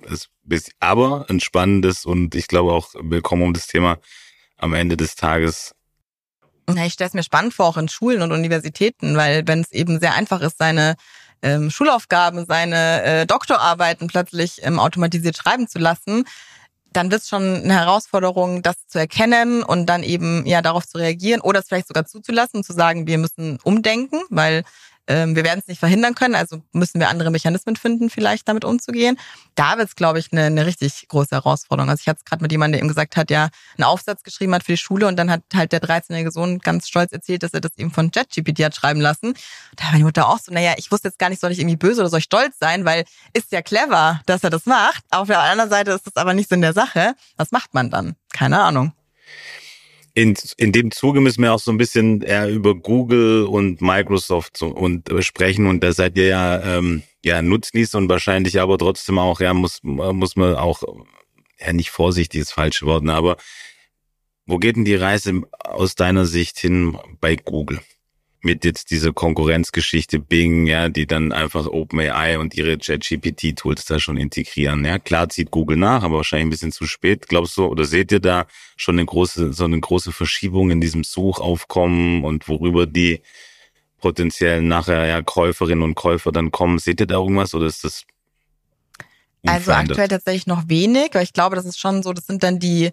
[0.08, 3.98] es ist aber ein spannendes und ich glaube auch willkommen um das Thema
[4.56, 5.74] am Ende des Tages
[6.74, 9.72] na, ich stelle es mir spannend vor, auch in Schulen und Universitäten, weil wenn es
[9.72, 10.96] eben sehr einfach ist, seine
[11.42, 16.24] ähm, Schulaufgaben, seine äh, Doktorarbeiten plötzlich ähm, automatisiert schreiben zu lassen,
[16.92, 20.98] dann wird es schon eine Herausforderung, das zu erkennen und dann eben ja darauf zu
[20.98, 24.64] reagieren oder es vielleicht sogar zuzulassen zu sagen, wir müssen umdenken, weil
[25.10, 28.64] ähm, wir werden es nicht verhindern können, also müssen wir andere Mechanismen finden, vielleicht damit
[28.64, 29.18] umzugehen.
[29.56, 31.90] Da wird es, glaube ich, eine, eine richtig große Herausforderung.
[31.90, 34.54] Also ich hatte es gerade mit jemandem, der eben gesagt hat, ja, einen Aufsatz geschrieben
[34.54, 37.52] hat für die Schule und dann hat halt der 13-jährige Sohn ganz stolz erzählt, dass
[37.52, 39.34] er das eben von ChatGPT hat schreiben lassen.
[39.74, 41.76] Da war die Mutter auch so, naja, ich wusste jetzt gar nicht, soll ich irgendwie
[41.76, 45.02] böse oder soll ich stolz sein, weil ist ja clever, dass er das macht.
[45.10, 47.14] Auf der anderen Seite ist das aber nicht Sinn der Sache.
[47.36, 48.14] Was macht man dann?
[48.32, 48.92] Keine Ahnung
[50.20, 54.56] in, in dem Zuge müssen wir auch so ein bisschen eher über Google und Microsoft
[54.56, 58.76] so, und äh, sprechen und da seid ihr ja ähm, ja Nutznießer und wahrscheinlich aber
[58.76, 60.82] trotzdem auch ja muss muss man auch
[61.58, 63.38] ja nicht vorsichtig ist falsche Wort, ne, aber
[64.46, 67.80] wo geht denn die Reise aus deiner Sicht hin bei Google?
[68.42, 74.16] Mit jetzt dieser Konkurrenzgeschichte Bing, ja, die dann einfach OpenAI und ihre ChatGPT-Tools da schon
[74.16, 74.84] integrieren.
[74.84, 77.28] Ja, klar zieht Google nach, aber wahrscheinlich ein bisschen zu spät.
[77.28, 81.04] Glaubst du, oder seht ihr da schon eine große, so eine große Verschiebung in diesem
[81.04, 83.20] Suchaufkommen und worüber die
[84.00, 86.78] potenziellen nachher ja Käuferinnen und Käufer dann kommen?
[86.78, 88.04] Seht ihr da irgendwas oder ist das
[89.46, 92.58] also aktuell tatsächlich noch wenig, weil ich glaube, das ist schon so, das sind dann
[92.58, 92.92] die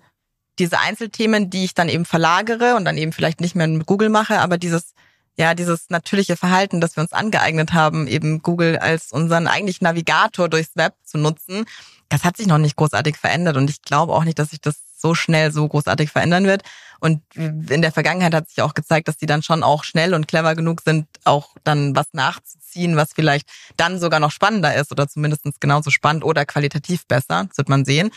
[0.59, 4.09] diese Einzelthemen, die ich dann eben verlagere und dann eben vielleicht nicht mehr mit Google
[4.09, 4.93] mache, aber dieses
[5.37, 10.49] ja, dieses natürliche Verhalten, das wir uns angeeignet haben, eben Google als unseren eigentlich Navigator
[10.49, 11.65] durchs Web zu nutzen,
[12.09, 14.75] das hat sich noch nicht großartig verändert und ich glaube auch nicht, dass sich das
[14.97, 16.63] so schnell so großartig verändern wird.
[16.99, 20.27] Und in der Vergangenheit hat sich auch gezeigt, dass die dann schon auch schnell und
[20.27, 25.07] clever genug sind, auch dann was nachzuziehen, was vielleicht dann sogar noch spannender ist oder
[25.07, 27.45] zumindest genauso spannend oder qualitativ besser.
[27.47, 28.09] Das wird man sehen.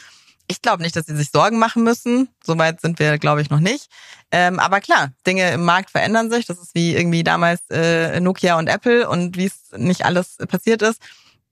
[0.50, 2.28] Ich glaube nicht, dass sie sich Sorgen machen müssen.
[2.44, 3.88] Soweit sind wir, glaube ich, noch nicht.
[4.32, 6.44] Ähm, aber klar, Dinge im Markt verändern sich.
[6.44, 10.82] Das ist wie irgendwie damals äh, Nokia und Apple und wie es nicht alles passiert
[10.82, 11.00] ist.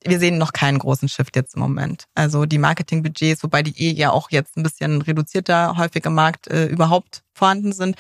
[0.05, 2.07] Wir sehen noch keinen großen Shift jetzt im Moment.
[2.17, 6.49] Also die Marketingbudgets, wobei die eh ja auch jetzt ein bisschen reduzierter häufig im Markt
[6.49, 7.95] äh, überhaupt vorhanden sind,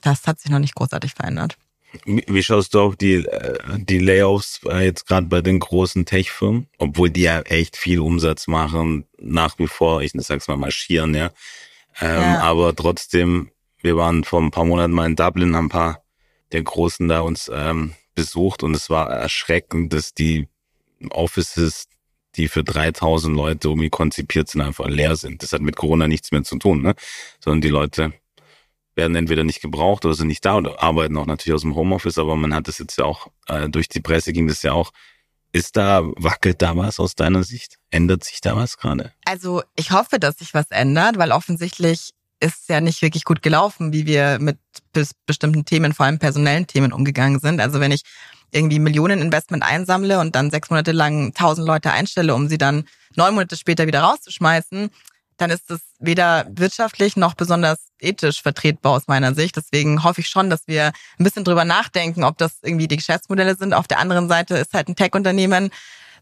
[0.00, 1.56] das hat sich noch nicht großartig verändert.
[2.04, 6.66] Wie schaust du auf die, äh, die Layoffs äh, jetzt gerade bei den großen Tech-Firmen,
[6.78, 11.30] obwohl die ja echt viel Umsatz machen, nach wie vor, ich sag's mal, marschieren, ja.
[12.00, 12.40] Ähm, ja.
[12.40, 13.50] Aber trotzdem,
[13.82, 16.02] wir waren vor ein paar Monaten mal in Dublin, haben ein paar
[16.52, 20.48] der Großen da uns ähm, besucht und es war erschreckend, dass die
[21.10, 21.88] Offices,
[22.36, 25.42] die für 3000 Leute irgendwie konzipiert sind, einfach leer sind.
[25.42, 26.94] Das hat mit Corona nichts mehr zu tun, ne?
[27.40, 28.12] Sondern die Leute
[28.94, 32.18] werden entweder nicht gebraucht oder sind nicht da oder arbeiten auch natürlich aus dem Homeoffice,
[32.18, 34.92] aber man hat das jetzt ja auch, äh, durch die Presse ging das ja auch.
[35.54, 37.78] Ist da, wackelt da was aus deiner Sicht?
[37.90, 39.12] Ändert sich da was gerade?
[39.26, 43.92] Also ich hoffe, dass sich was ändert, weil offensichtlich ist ja nicht wirklich gut gelaufen,
[43.92, 44.58] wie wir mit
[45.26, 47.60] bestimmten Themen, vor allem personellen Themen umgegangen sind.
[47.60, 48.02] Also wenn ich
[48.50, 52.84] irgendwie Millionen Investment einsammle und dann sechs Monate lang tausend Leute einstelle, um sie dann
[53.14, 54.90] neun Monate später wieder rauszuschmeißen,
[55.42, 59.56] dann ist das weder wirtschaftlich noch besonders ethisch vertretbar aus meiner Sicht.
[59.56, 63.56] Deswegen hoffe ich schon, dass wir ein bisschen drüber nachdenken, ob das irgendwie die Geschäftsmodelle
[63.56, 63.74] sind.
[63.74, 65.70] Auf der anderen Seite ist halt ein Tech-Unternehmen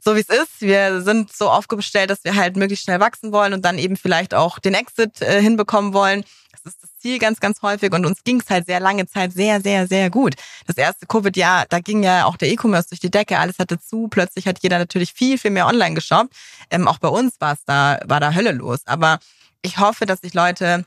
[0.00, 0.60] so wie es ist.
[0.60, 4.34] Wir sind so aufgestellt, dass wir halt möglichst schnell wachsen wollen und dann eben vielleicht
[4.34, 6.24] auch den Exit äh, hinbekommen wollen.
[6.52, 9.32] Das ist das Ziel ganz, ganz häufig und uns ging es halt sehr lange Zeit
[9.32, 10.34] sehr, sehr, sehr gut.
[10.66, 14.08] Das erste Covid-Jahr, da ging ja auch der E-Commerce durch die Decke, alles hatte zu.
[14.08, 16.34] Plötzlich hat jeder natürlich viel, viel mehr online geshoppt.
[16.70, 18.80] Ähm, auch bei uns war es da, war da Hölle los.
[18.86, 19.20] Aber
[19.62, 20.84] ich hoffe, dass sich Leute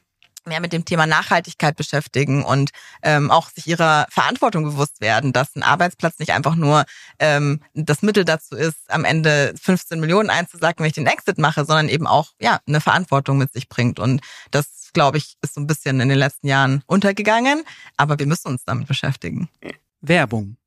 [0.47, 2.71] mehr mit dem Thema Nachhaltigkeit beschäftigen und
[3.01, 6.85] ähm, auch sich ihrer Verantwortung bewusst werden, dass ein Arbeitsplatz nicht einfach nur
[7.19, 11.65] ähm, das Mittel dazu ist, am Ende 15 Millionen einzusacken, wenn ich den Exit mache,
[11.65, 13.99] sondern eben auch ja eine Verantwortung mit sich bringt.
[13.99, 14.21] Und
[14.51, 17.63] das, glaube ich, ist so ein bisschen in den letzten Jahren untergegangen,
[17.97, 19.49] aber wir müssen uns damit beschäftigen.
[20.01, 20.57] Werbung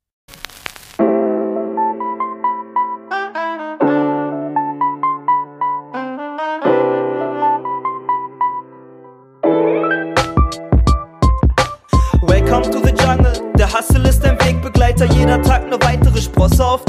[16.26, 16.85] eine weitere Sprosse auf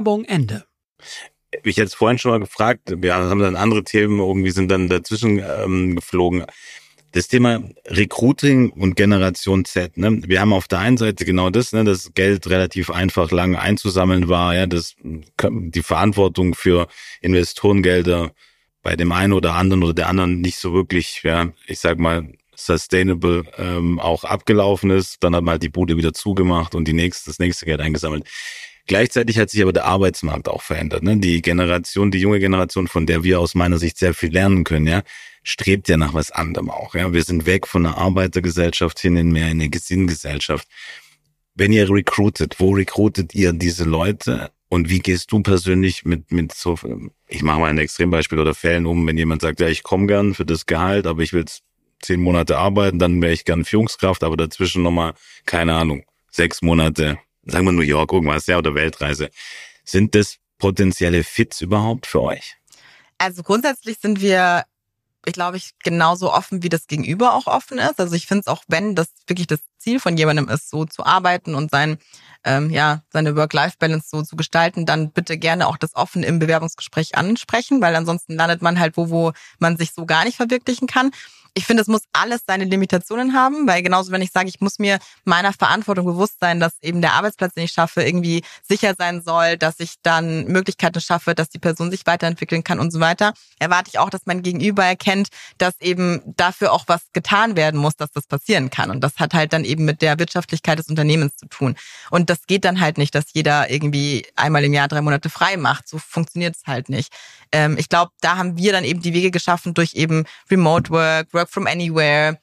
[0.00, 0.64] Werbung Ende.
[1.62, 5.42] Ich jetzt vorhin schon mal gefragt, wir haben dann andere Themen irgendwie sind dann dazwischen
[5.46, 6.46] ähm, geflogen.
[7.12, 9.98] Das Thema Recruiting und Generation Z.
[9.98, 10.22] Ne?
[10.26, 14.30] Wir haben auf der einen Seite genau das, ne, das Geld relativ einfach lang einzusammeln
[14.30, 16.86] war, ja, das die Verantwortung für
[17.20, 18.32] Investorengelder
[18.82, 22.32] bei dem einen oder anderen oder der anderen nicht so wirklich, ja, ich sag mal,
[22.56, 25.22] sustainable ähm, auch abgelaufen ist.
[25.22, 28.26] Dann hat man halt die Bude wieder zugemacht und die nächste, das nächste Geld eingesammelt.
[28.90, 31.04] Gleichzeitig hat sich aber der Arbeitsmarkt auch verändert.
[31.04, 31.16] Ne?
[31.16, 34.88] Die Generation, die junge Generation, von der wir aus meiner Sicht sehr viel lernen können,
[34.88, 35.04] ja,
[35.44, 36.96] strebt ja nach was anderem auch.
[36.96, 40.66] Ja, wir sind weg von der Arbeitergesellschaft hin in mehr eine Gesinngesellschaft.
[41.54, 44.50] Wenn ihr recruitet, wo recruitet ihr diese Leute?
[44.68, 46.76] Und wie gehst du persönlich mit, mit so,
[47.28, 50.34] ich mache mal ein Extrembeispiel oder Fällen um, wenn jemand sagt, ja, ich komme gern
[50.34, 51.44] für das Gehalt, aber ich will
[52.02, 55.14] zehn Monate arbeiten, dann wäre ich gern Führungskraft, aber dazwischen nochmal,
[55.46, 59.30] keine Ahnung, sechs Monate, sagen wir New York, irgendwas, ja, oder Weltreise.
[59.84, 62.56] Sind das potenzielle Fits überhaupt für euch?
[63.18, 64.64] Also grundsätzlich sind wir
[65.26, 68.00] ich glaube, ich genauso offen wie das Gegenüber auch offen ist.
[68.00, 71.04] Also ich finde es auch, wenn das wirklich das Ziel von jemandem ist, so zu
[71.04, 71.98] arbeiten und sein,
[72.44, 77.16] ähm, ja, seine Work-Life-Balance so zu gestalten, dann bitte gerne auch das offen im Bewerbungsgespräch
[77.16, 81.10] ansprechen, weil ansonsten landet man halt wo, wo man sich so gar nicht verwirklichen kann
[81.54, 84.78] ich finde, es muss alles seine Limitationen haben, weil genauso, wenn ich sage, ich muss
[84.78, 89.22] mir meiner Verantwortung bewusst sein, dass eben der Arbeitsplatz, den ich schaffe, irgendwie sicher sein
[89.22, 93.34] soll, dass ich dann Möglichkeiten schaffe, dass die Person sich weiterentwickeln kann und so weiter,
[93.58, 95.28] erwarte ich auch, dass mein Gegenüber erkennt,
[95.58, 98.90] dass eben dafür auch was getan werden muss, dass das passieren kann.
[98.90, 101.76] Und das hat halt dann eben mit der Wirtschaftlichkeit des Unternehmens zu tun.
[102.10, 105.56] Und das geht dann halt nicht, dass jeder irgendwie einmal im Jahr drei Monate frei
[105.56, 105.88] macht.
[105.88, 107.12] So funktioniert es halt nicht.
[107.52, 111.32] Ähm, ich glaube, da haben wir dann eben die Wege geschaffen durch eben Remote Work,
[111.32, 112.38] Work from Anywhere.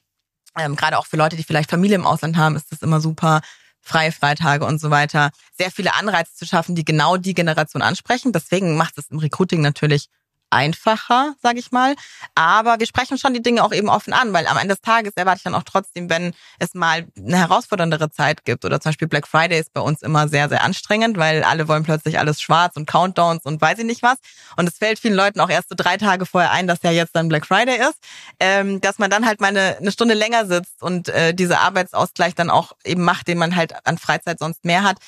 [0.56, 3.40] Ähm, Gerade auch für Leute, die vielleicht Familie im Ausland haben, ist das immer super.
[3.80, 5.30] Freie Freitage und so weiter.
[5.56, 8.32] Sehr viele Anreize zu schaffen, die genau die Generation ansprechen.
[8.32, 10.08] Deswegen macht es im Recruiting natürlich
[10.50, 11.94] einfacher, sage ich mal.
[12.34, 15.12] Aber wir sprechen schon die Dinge auch eben offen an, weil am Ende des Tages
[15.16, 19.08] erwarte ich dann auch trotzdem, wenn es mal eine herausforderndere Zeit gibt oder zum Beispiel
[19.08, 22.76] Black Friday ist bei uns immer sehr, sehr anstrengend, weil alle wollen plötzlich alles schwarz
[22.76, 24.18] und Countdowns und weiß ich nicht was.
[24.56, 27.14] Und es fällt vielen Leuten auch erst so drei Tage vorher ein, dass ja jetzt
[27.14, 27.98] dann Black Friday ist,
[28.40, 32.34] ähm, dass man dann halt mal eine, eine Stunde länger sitzt und äh, diese Arbeitsausgleich
[32.34, 34.98] dann auch eben macht, den man halt an Freizeit sonst mehr hat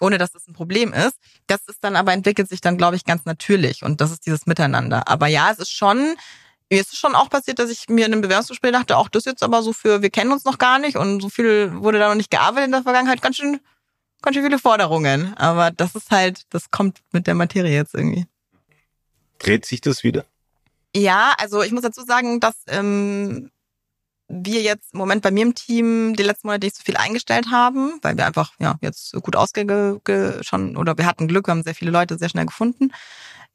[0.00, 1.16] ohne dass das ein Problem ist.
[1.46, 4.46] Das ist dann aber entwickelt sich dann, glaube ich, ganz natürlich und das ist dieses
[4.46, 5.08] Miteinander.
[5.08, 6.16] Aber ja, es ist schon,
[6.70, 9.24] mir ist es schon auch passiert, dass ich mir in einem Bewerbungsgespräch dachte, auch das
[9.24, 12.08] jetzt aber so für, wir kennen uns noch gar nicht und so viel wurde da
[12.08, 13.60] noch nicht gearbeitet in der Vergangenheit, ganz schön,
[14.22, 15.34] ganz schön viele Forderungen.
[15.36, 18.26] Aber das ist halt, das kommt mit der Materie jetzt irgendwie.
[19.38, 20.24] Dreht sich das wieder?
[20.94, 23.50] Ja, also ich muss dazu sagen, dass ähm,
[24.30, 27.50] wir jetzt im Moment bei mir im Team die letzten Monate nicht so viel eingestellt
[27.50, 30.00] haben, weil wir einfach ja jetzt gut ausge
[30.42, 32.92] schon oder wir hatten Glück, wir haben sehr viele Leute sehr schnell gefunden.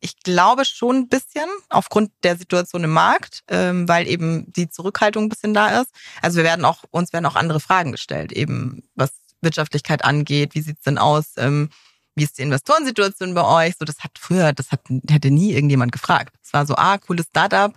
[0.02, 5.24] Ich glaube schon ein bisschen aufgrund der Situation im Markt, ähm, weil eben die Zurückhaltung
[5.24, 5.92] ein bisschen da ist.
[6.22, 9.12] Also wir werden auch uns werden auch andere Fragen gestellt, eben was
[9.42, 10.54] Wirtschaftlichkeit angeht.
[10.54, 11.34] Wie sieht's denn aus?
[11.38, 11.70] Ähm,
[12.16, 13.76] wie ist die Investorensituation bei euch?
[13.78, 16.36] So, das hat früher, das hat, hätte nie irgendjemand gefragt.
[16.44, 17.74] Es war so, ah, cooles Startup,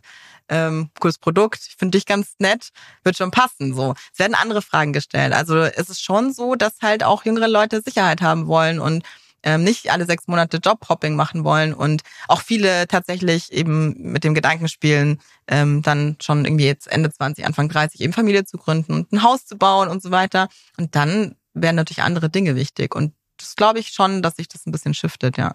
[0.49, 2.71] ähm, cooles Produkt, ich finde dich ganz nett,
[3.05, 3.75] wird schon passen.
[3.75, 5.33] So, es werden andere Fragen gestellt.
[5.33, 9.05] Also es ist schon so, dass halt auch jüngere Leute Sicherheit haben wollen und
[9.43, 14.35] ähm, nicht alle sechs Monate Jobhopping machen wollen und auch viele tatsächlich eben mit dem
[14.35, 18.93] Gedanken spielen, ähm, dann schon irgendwie jetzt Ende 20, Anfang 30 eben Familie zu gründen
[18.93, 20.49] und ein Haus zu bauen und so weiter.
[20.77, 22.95] Und dann werden natürlich andere Dinge wichtig.
[22.95, 25.55] Und das glaube ich schon, dass sich das ein bisschen shiftet, ja.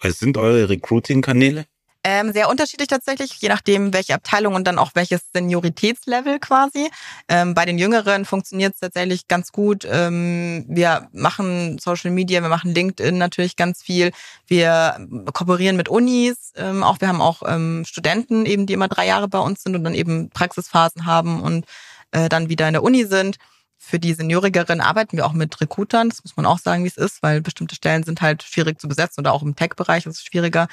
[0.00, 1.66] Was sind eure Recruiting-Kanäle?
[2.04, 6.90] Ähm, sehr unterschiedlich tatsächlich, je nachdem, welche Abteilung und dann auch welches Senioritätslevel quasi.
[7.28, 9.86] Ähm, bei den Jüngeren funktioniert es tatsächlich ganz gut.
[9.88, 14.10] Ähm, wir machen Social Media, wir machen LinkedIn natürlich ganz viel.
[14.48, 16.52] Wir kooperieren mit Unis.
[16.56, 19.76] Ähm, auch wir haben auch ähm, Studenten eben, die immer drei Jahre bei uns sind
[19.76, 21.66] und dann eben Praxisphasen haben und
[22.10, 23.36] äh, dann wieder in der Uni sind.
[23.78, 26.08] Für die Seniorigeren arbeiten wir auch mit Recruitern.
[26.08, 28.88] Das muss man auch sagen, wie es ist, weil bestimmte Stellen sind halt schwierig zu
[28.88, 30.66] besetzen oder auch im Tech-Bereich ist es schwieriger.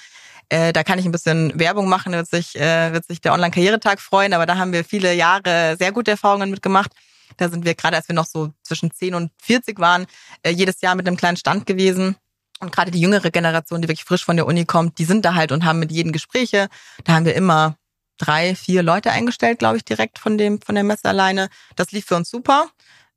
[0.50, 4.00] Äh, da kann ich ein bisschen Werbung machen, wird sich, äh, wird sich der Online-Karrieretag
[4.00, 6.92] freuen, aber da haben wir viele Jahre sehr gute Erfahrungen mitgemacht.
[7.38, 10.08] Da sind wir gerade, als wir noch so zwischen 10 und 40 waren,
[10.42, 12.16] äh, jedes Jahr mit einem kleinen Stand gewesen.
[12.60, 15.36] Und gerade die jüngere Generation, die wirklich frisch von der Uni kommt, die sind da
[15.36, 16.68] halt und haben mit jedem Gespräche.
[17.06, 17.78] Da haben wir immer
[18.18, 21.50] drei, vier Leute eingestellt, glaube ich, direkt von dem von der Messe alleine.
[21.76, 22.68] Das lief für uns super.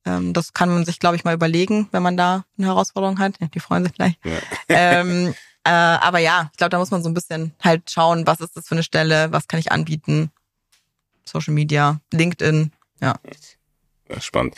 [0.05, 3.35] Ähm, das kann man sich, glaube ich, mal überlegen, wenn man da eine Herausforderung hat.
[3.55, 4.15] Die freuen sich gleich.
[4.25, 4.39] Ja.
[4.69, 5.35] ähm,
[5.65, 8.57] äh, aber ja, ich glaube, da muss man so ein bisschen halt schauen, was ist
[8.57, 10.31] das für eine Stelle, was kann ich anbieten.
[11.25, 13.15] Social Media, LinkedIn, ja.
[14.19, 14.57] spannend.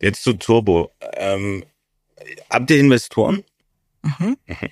[0.00, 0.90] Jetzt zu Turbo.
[1.14, 1.64] Ähm,
[2.50, 3.44] habt ihr Investoren?
[4.02, 4.36] Mhm.
[4.46, 4.68] mhm.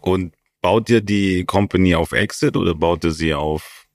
[0.00, 3.86] Und baut ihr die Company auf Exit oder baut ihr sie auf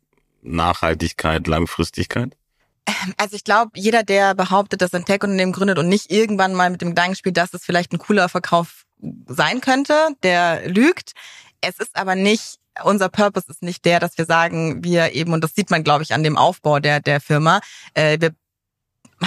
[0.41, 2.37] Nachhaltigkeit, Langfristigkeit?
[2.85, 6.53] Ähm, also ich glaube, jeder, der behauptet, dass er ein Tech-Unternehmen gründet und nicht irgendwann
[6.53, 8.84] mal mit dem Gedanken spielt, dass es vielleicht ein cooler Verkauf
[9.27, 9.93] sein könnte,
[10.23, 11.13] der lügt.
[11.61, 15.43] Es ist aber nicht, unser Purpose ist nicht der, dass wir sagen, wir eben, und
[15.43, 17.61] das sieht man, glaube ich, an dem Aufbau der, der Firma,
[17.93, 18.35] äh, wir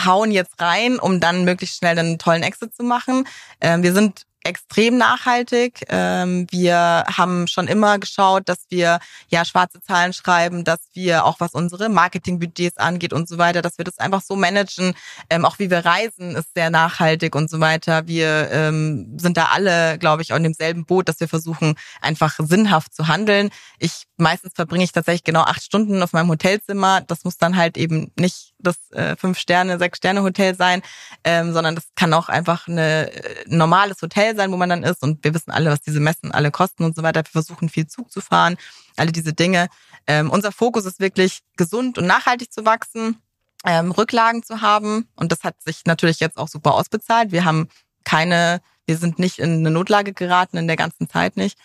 [0.05, 3.27] hauen jetzt rein, um dann möglichst schnell einen tollen Exit zu machen.
[3.61, 5.85] Äh, wir sind extrem nachhaltig.
[5.89, 11.39] Ähm, wir haben schon immer geschaut, dass wir ja schwarze Zahlen schreiben, dass wir auch
[11.39, 14.95] was unsere Marketingbudgets angeht und so weiter, dass wir das einfach so managen.
[15.31, 18.07] Ähm, auch wie wir reisen ist sehr nachhaltig und so weiter.
[18.07, 22.95] Wir ähm, sind da alle, glaube ich, in demselben Boot, dass wir versuchen, einfach sinnhaft
[22.95, 23.51] zu handeln.
[23.79, 27.01] Ich meistens verbringe ich tatsächlich genau acht Stunden auf meinem Hotelzimmer.
[27.03, 30.83] Das muss dann halt eben nicht das äh, fünf Sterne, sechs Sterne Hotel sein,
[31.25, 34.83] ähm, sondern das kann auch einfach eine, äh, ein normales Hotel sein, wo man dann
[34.83, 35.03] ist.
[35.03, 37.21] Und wir wissen alle, was diese Messen alle kosten und so weiter.
[37.21, 38.57] Wir versuchen viel Zug zu fahren,
[38.97, 39.69] alle diese Dinge.
[40.07, 43.19] Ähm, unser Fokus ist wirklich gesund und nachhaltig zu wachsen,
[43.67, 45.09] ähm, Rücklagen zu haben.
[45.17, 47.33] Und das hat sich natürlich jetzt auch super ausbezahlt.
[47.33, 47.69] Wir haben
[48.05, 51.59] keine, wir sind nicht in eine Notlage geraten in der ganzen Zeit nicht.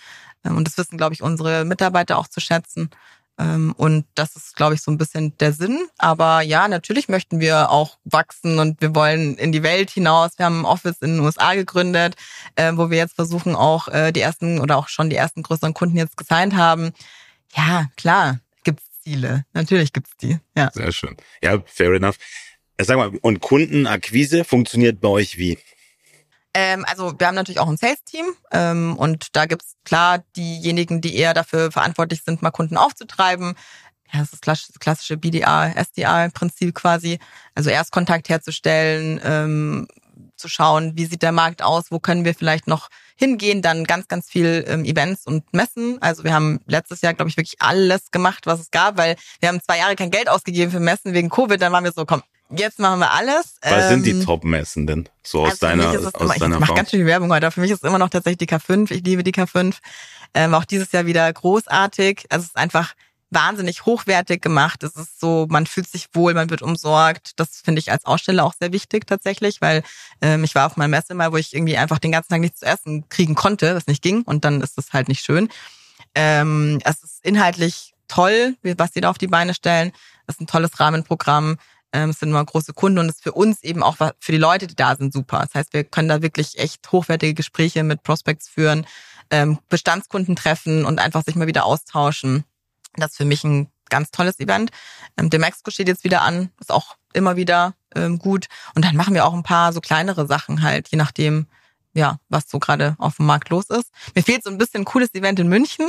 [0.44, 2.90] Ähm, und das wissen, glaube ich, unsere Mitarbeiter auch zu schätzen.
[3.40, 5.88] Ähm, und das ist, glaube ich, so ein bisschen der Sinn.
[5.98, 10.32] Aber ja, natürlich möchten wir auch wachsen und wir wollen in die Welt hinaus.
[10.38, 12.16] Wir haben ein Office in den USA gegründet,
[12.56, 15.74] äh, wo wir jetzt versuchen, auch äh, die ersten oder auch schon die ersten größeren
[15.74, 16.92] Kunden jetzt gesigned haben.
[17.56, 19.46] Ja, klar, gibt's Ziele.
[19.54, 20.40] Natürlich gibt's die.
[20.56, 20.72] Ja.
[20.74, 21.18] Sehr schön.
[21.42, 22.18] Ja, fair enough.
[22.80, 25.58] Sag mal, und Kundenakquise funktioniert bei euch wie?
[26.54, 31.16] Ähm, also wir haben natürlich auch ein Sales-Team ähm, und da gibt's klar diejenigen, die
[31.16, 33.56] eher dafür verantwortlich sind, mal Kunden aufzutreiben.
[34.12, 37.18] Ja, das ist das klassische BDA, SDA-Prinzip quasi.
[37.56, 39.88] Also erst Kontakt herzustellen, ähm,
[40.36, 44.08] zu schauen, wie sieht der Markt aus, wo können wir vielleicht noch hingehen, dann ganz,
[44.08, 46.02] ganz viel ähm, Events und Messen.
[46.02, 49.50] Also wir haben letztes Jahr, glaube ich, wirklich alles gemacht, was es gab, weil wir
[49.50, 51.62] haben zwei Jahre kein Geld ausgegeben für Messen wegen Covid.
[51.62, 52.24] Dann waren wir so, komm,
[52.56, 53.56] jetzt machen wir alles.
[53.62, 55.10] Was ähm, sind die ähm, Top-Messen denn?
[55.24, 57.52] So aus also deiner, aus immer, deiner Ich mache ganz viel Werbung heute.
[57.52, 58.92] Für mich ist es immer noch tatsächlich die K5.
[58.92, 59.76] Ich liebe die K5.
[60.34, 62.26] Ähm, auch dieses Jahr wieder großartig.
[62.30, 62.94] Also es ist einfach
[63.34, 64.84] wahnsinnig hochwertig gemacht.
[64.84, 67.32] Es ist so, man fühlt sich wohl, man wird umsorgt.
[67.38, 69.84] Das finde ich als Aussteller auch sehr wichtig tatsächlich, weil
[70.22, 72.60] ähm, ich war auf meiner Messe mal, wo ich irgendwie einfach den ganzen Tag nichts
[72.60, 75.50] zu essen kriegen konnte, das nicht ging und dann ist das halt nicht schön.
[76.16, 79.92] Ähm, es ist inhaltlich toll, was die da auf die Beine stellen.
[80.28, 81.58] Es ist ein tolles Rahmenprogramm.
[81.94, 84.38] Ähm, es sind immer große Kunden und es ist für uns eben auch für die
[84.38, 85.40] Leute, die da sind, super.
[85.42, 88.86] Das heißt, wir können da wirklich echt hochwertige Gespräche mit Prospects führen,
[89.30, 92.44] ähm, Bestandskunden treffen und einfach sich mal wieder austauschen.
[92.96, 94.72] Das ist für mich ein ganz tolles Event.
[95.18, 98.48] Ähm, der Mexiko steht jetzt wieder an, ist auch immer wieder ähm, gut.
[98.74, 101.46] Und dann machen wir auch ein paar so kleinere Sachen halt, je nachdem,
[101.94, 103.92] ja, was so gerade auf dem Markt los ist.
[104.16, 105.88] Mir fehlt so ein bisschen ein cooles Event in München.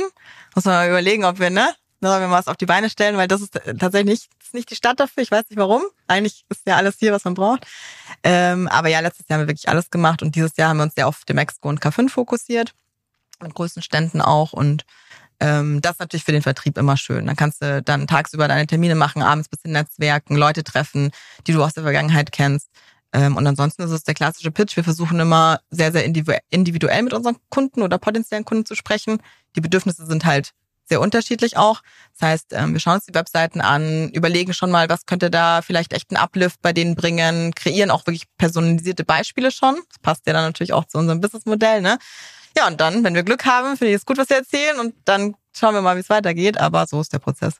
[0.53, 1.73] Muss man mal überlegen, ob wir, ne,
[2.05, 4.53] da sollen wir mal was auf die Beine stellen, weil das ist tatsächlich nicht, ist
[4.53, 5.23] nicht die Stadt dafür.
[5.23, 5.83] Ich weiß nicht warum.
[6.07, 7.65] Eigentlich ist ja alles hier, was man braucht.
[8.23, 10.83] Ähm, aber ja, letztes Jahr haben wir wirklich alles gemacht und dieses Jahr haben wir
[10.83, 12.73] uns ja auf dem Exco und K5 fokussiert.
[13.41, 14.85] Mit größten Ständen auch und
[15.39, 17.25] ähm, das ist natürlich für den Vertrieb immer schön.
[17.25, 21.11] Dann kannst du dann tagsüber deine Termine machen, abends bisschen netzwerken, Leute treffen,
[21.45, 22.69] die du aus der Vergangenheit kennst.
[23.11, 24.75] Ähm, und ansonsten ist es der klassische Pitch.
[24.75, 29.21] Wir versuchen immer sehr, sehr individuell mit unseren Kunden oder potenziellen Kunden zu sprechen.
[29.55, 30.53] Die Bedürfnisse sind halt
[30.87, 31.81] sehr unterschiedlich auch.
[32.17, 35.61] Das heißt, ähm, wir schauen uns die Webseiten an, überlegen schon mal, was könnte da
[35.61, 39.75] vielleicht echt einen Uplift bei denen bringen, kreieren auch wirklich personalisierte Beispiele schon.
[39.89, 41.97] Das passt ja dann natürlich auch zu unserem Businessmodell, ne?
[42.57, 44.95] Ja, und dann, wenn wir Glück haben, finde ich es gut, was wir erzählen und
[45.03, 46.57] dann schauen wir mal, wie es weitergeht.
[46.57, 47.55] Aber so ist der Prozess.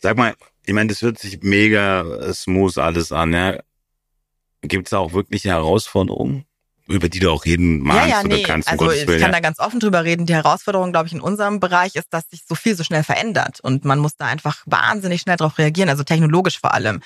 [0.00, 0.34] Sag mal,
[0.64, 3.32] ich meine, das hört sich mega smooth alles an.
[3.32, 3.58] Ja?
[4.62, 6.46] Gibt es auch wirkliche Herausforderungen?
[6.86, 8.42] Über die du auch reden magst ja, ja, oder nee.
[8.42, 8.68] kannst.
[8.68, 10.26] Also ich kann da ganz offen drüber reden.
[10.26, 13.60] Die Herausforderung, glaube ich, in unserem Bereich ist, dass sich so viel so schnell verändert
[13.60, 17.00] und man muss da einfach wahnsinnig schnell darauf reagieren, also technologisch vor allem.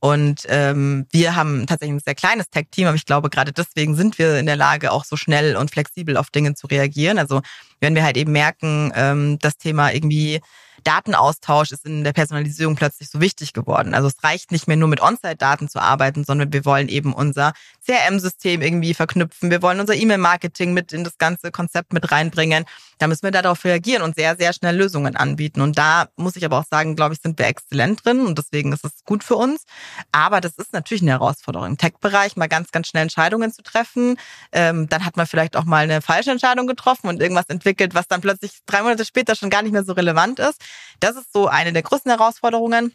[0.00, 4.18] Und ähm, wir haben tatsächlich ein sehr kleines Tech-Team, aber ich glaube, gerade deswegen sind
[4.18, 7.18] wir in der Lage, auch so schnell und flexibel auf Dinge zu reagieren.
[7.18, 7.40] Also
[7.78, 10.40] wenn wir halt eben merken, ähm, das Thema irgendwie
[10.82, 13.94] Datenaustausch ist in der Personalisierung plötzlich so wichtig geworden.
[13.94, 17.52] Also es reicht nicht mehr nur mit On-Site-Daten zu arbeiten, sondern wir wollen eben unser
[17.84, 19.50] CRM-System irgendwie verknüpfen.
[19.50, 22.64] Wir wollen unser E-Mail-Marketing mit in das ganze Konzept mit reinbringen.
[23.02, 25.60] Da müssen wir darauf reagieren und sehr, sehr schnell Lösungen anbieten.
[25.60, 28.72] Und da muss ich aber auch sagen, glaube ich, sind wir exzellent drin und deswegen
[28.72, 29.64] ist es gut für uns.
[30.12, 34.18] Aber das ist natürlich eine Herausforderung im Tech-Bereich, mal ganz, ganz schnell Entscheidungen zu treffen.
[34.52, 38.06] Ähm, dann hat man vielleicht auch mal eine falsche Entscheidung getroffen und irgendwas entwickelt, was
[38.06, 40.60] dann plötzlich drei Monate später schon gar nicht mehr so relevant ist.
[41.00, 42.94] Das ist so eine der größten Herausforderungen.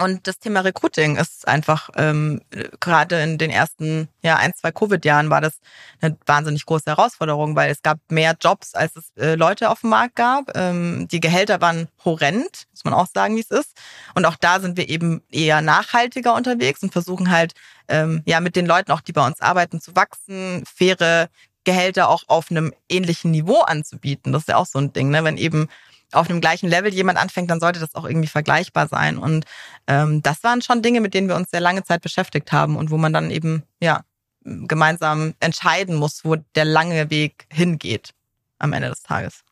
[0.00, 2.40] Und das Thema Recruiting ist einfach, ähm,
[2.80, 5.60] gerade in den ersten ja, ein, zwei Covid-Jahren war das
[6.00, 9.90] eine wahnsinnig große Herausforderung, weil es gab mehr Jobs, als es äh, Leute auf dem
[9.90, 10.56] Markt gab.
[10.56, 13.76] Ähm, die Gehälter waren horrend, muss man auch sagen, wie es ist.
[14.14, 17.52] Und auch da sind wir eben eher nachhaltiger unterwegs und versuchen halt,
[17.88, 21.28] ähm, ja, mit den Leuten auch, die bei uns arbeiten, zu wachsen, faire
[21.64, 24.32] Gehälter auch auf einem ähnlichen Niveau anzubieten.
[24.32, 25.22] Das ist ja auch so ein Ding, ne?
[25.22, 25.68] wenn eben
[26.12, 29.18] auf einem gleichen Level jemand anfängt, dann sollte das auch irgendwie vergleichbar sein.
[29.18, 29.44] Und
[29.86, 32.90] ähm, das waren schon Dinge, mit denen wir uns sehr lange Zeit beschäftigt haben und
[32.90, 34.02] wo man dann eben ja
[34.44, 38.10] gemeinsam entscheiden muss, wo der lange Weg hingeht
[38.58, 39.42] am Ende des Tages.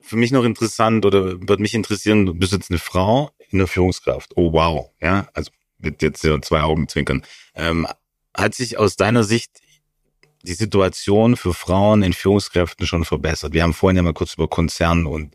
[0.00, 3.66] Für mich noch interessant oder wird mich interessieren, du bist jetzt eine Frau in der
[3.66, 4.32] Führungskraft.
[4.36, 7.22] Oh wow, ja, also mit jetzt zwei Augen zwinkern.
[7.54, 7.86] Ähm,
[8.34, 9.60] hat sich aus deiner Sicht
[10.42, 13.52] die Situation für Frauen in Führungskräften schon verbessert?
[13.52, 15.34] Wir haben vorhin ja mal kurz über Konzern und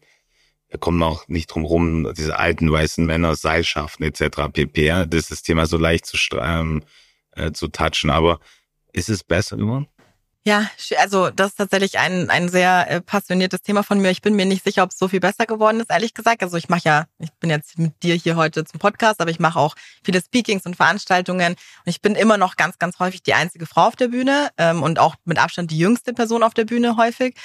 [0.72, 4.51] da kommen wir auch nicht drum rum, diese alten weißen Männer Seilschaften etc.
[4.53, 4.88] pp.
[4.88, 6.84] Das ist das Thema so leicht zu, ähm,
[7.34, 8.09] äh, zu touchen.
[8.09, 8.39] Aber
[8.93, 9.88] ist es besser geworden?
[10.43, 14.09] Ja, also das ist tatsächlich ein, ein sehr äh, passioniertes Thema von mir.
[14.09, 16.41] Ich bin mir nicht sicher, ob es so viel besser geworden ist, ehrlich gesagt.
[16.41, 19.39] Also ich mache ja, ich bin jetzt mit dir hier heute zum Podcast, aber ich
[19.39, 21.51] mache auch viele Speakings und Veranstaltungen.
[21.51, 24.82] Und ich bin immer noch ganz, ganz häufig die einzige Frau auf der Bühne ähm,
[24.82, 27.36] und auch mit Abstand die jüngste Person auf der Bühne häufig.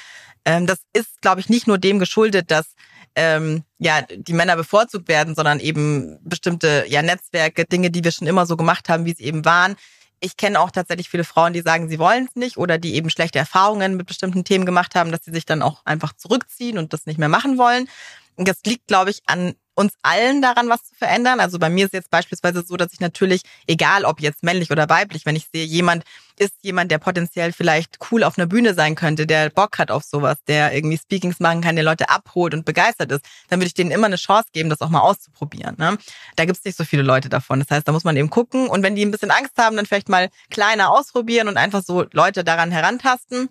[0.47, 2.77] Ähm, das ist, glaube ich, nicht nur dem geschuldet, dass
[3.17, 8.29] ähm, ja die Männer bevorzugt werden, sondern eben bestimmte ja Netzwerke, Dinge, die wir schon
[8.29, 9.75] immer so gemacht haben, wie sie eben waren.
[10.21, 13.11] Ich kenne auch tatsächlich viele Frauen, die sagen, sie wollen es nicht oder die eben
[13.11, 16.93] schlechte Erfahrungen mit bestimmten Themen gemacht haben, dass sie sich dann auch einfach zurückziehen und
[16.93, 17.89] das nicht mehr machen wollen.
[18.37, 21.39] Und das liegt, glaube ich, an uns allen daran, was zu verändern.
[21.39, 24.89] Also bei mir ist jetzt beispielsweise so, dass ich natürlich, egal ob jetzt männlich oder
[24.89, 26.05] weiblich, wenn ich sehe, jemand
[26.39, 30.05] ist jemand, der potenziell vielleicht cool auf einer Bühne sein könnte, der Bock hat auf
[30.05, 33.75] sowas, der irgendwie Speakings machen kann, der Leute abholt und begeistert ist, dann würde ich
[33.75, 35.77] denen immer eine Chance geben, das auch mal auszuprobieren.
[35.79, 35.99] Ne?
[36.37, 37.61] Da gibt's nicht so viele Leute davon.
[37.61, 39.87] Das heißt, da muss man eben gucken und wenn die ein bisschen Angst haben, dann
[39.87, 43.49] vielleicht mal kleiner ausprobieren und einfach so Leute daran herantasten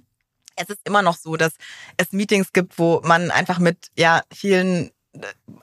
[0.57, 1.53] es ist immer noch so, dass
[1.97, 4.91] es Meetings gibt, wo man einfach mit ja vielen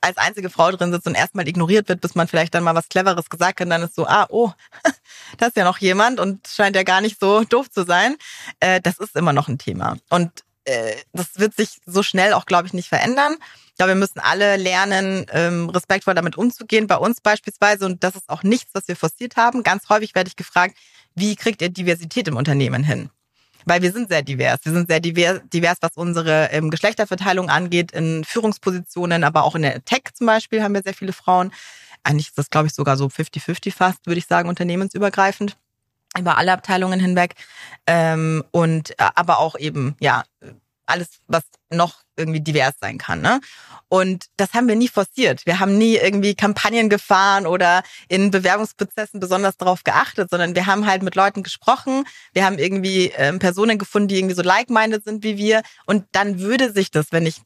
[0.01, 2.89] als einzige Frau drin sitzt und erstmal ignoriert wird, bis man vielleicht dann mal was
[2.89, 4.53] Cleveres gesagt hat, dann ist so, ah, oh,
[5.39, 8.17] da ist ja noch jemand und scheint ja gar nicht so doof zu sein.
[8.61, 9.97] Äh, das ist immer noch ein Thema.
[10.11, 10.31] Und
[10.65, 13.37] äh, das wird sich so schnell auch, glaube ich, nicht verändern.
[13.77, 16.87] glaube, wir müssen alle lernen, ähm, respektvoll damit umzugehen.
[16.87, 19.63] Bei uns beispielsweise, und das ist auch nichts, was wir forciert haben.
[19.63, 20.77] Ganz häufig werde ich gefragt,
[21.15, 23.11] wie kriegt ihr Diversität im Unternehmen hin?
[23.65, 24.61] Weil wir sind sehr divers.
[24.65, 29.63] Wir sind sehr divers, divers was unsere ähm, Geschlechterverteilung angeht, in Führungspositionen, aber auch in
[29.63, 31.53] der Tech zum Beispiel haben wir sehr viele Frauen.
[32.05, 35.57] Eigentlich ist das, glaube ich, sogar so 50-50 fast, würde ich sagen, unternehmensübergreifend
[36.19, 37.35] über alle Abteilungen hinweg.
[37.87, 40.25] Ähm, und äh, aber auch eben, ja,
[40.87, 43.23] alles, was noch irgendwie divers sein kann.
[43.23, 43.41] Ne?
[43.89, 45.47] Und das haben wir nie forciert.
[45.47, 50.87] Wir haben nie irgendwie Kampagnen gefahren oder in Bewerbungsprozessen besonders darauf geachtet, sondern wir haben
[50.87, 52.05] halt mit Leuten gesprochen.
[52.33, 55.63] Wir haben irgendwie ähm, Personen gefunden, die irgendwie so like-minded sind wie wir.
[55.87, 57.41] Und dann würde sich das, wenn ich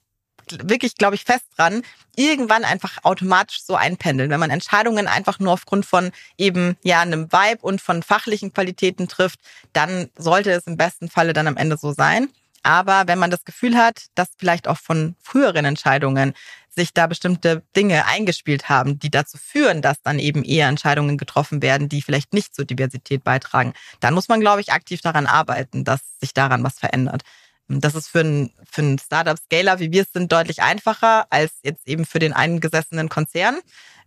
[0.51, 1.82] wirklich, glaube ich, fest dran,
[2.16, 4.30] irgendwann einfach automatisch so einpendeln.
[4.30, 9.09] Wenn man Entscheidungen einfach nur aufgrund von eben ja einem Vibe und von fachlichen Qualitäten
[9.09, 9.40] trifft,
[9.72, 12.28] dann sollte es im besten Falle dann am Ende so sein.
[12.62, 16.34] Aber wenn man das Gefühl hat, dass vielleicht auch von früheren Entscheidungen
[16.76, 21.62] sich da bestimmte Dinge eingespielt haben, die dazu führen, dass dann eben eher Entscheidungen getroffen
[21.62, 25.84] werden, die vielleicht nicht zur Diversität beitragen, dann muss man, glaube ich, aktiv daran arbeiten,
[25.84, 27.22] dass sich daran was verändert.
[27.68, 31.86] Das ist für einen, für einen Startup-Scaler, wie wir es sind, deutlich einfacher als jetzt
[31.88, 33.58] eben für den eingesessenen Konzern.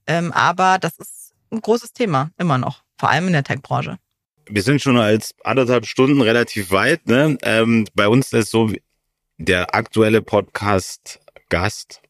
[0.08, 3.98] Ähm, aber das ist ein großes Thema, immer noch, vor allem in der Tech-Branche
[4.50, 7.08] wir sind schon als anderthalb Stunden relativ weit.
[7.08, 7.38] Ne?
[7.44, 8.72] Ähm, bei uns ist so,
[9.38, 12.02] der aktuelle Podcast-Gast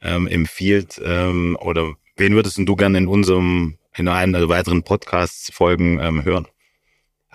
[0.00, 5.98] ähm, empfiehlt ähm, oder wen würdest du gerne in unserem, in einem der weiteren Podcasts-Folgen
[6.00, 6.46] ähm, hören?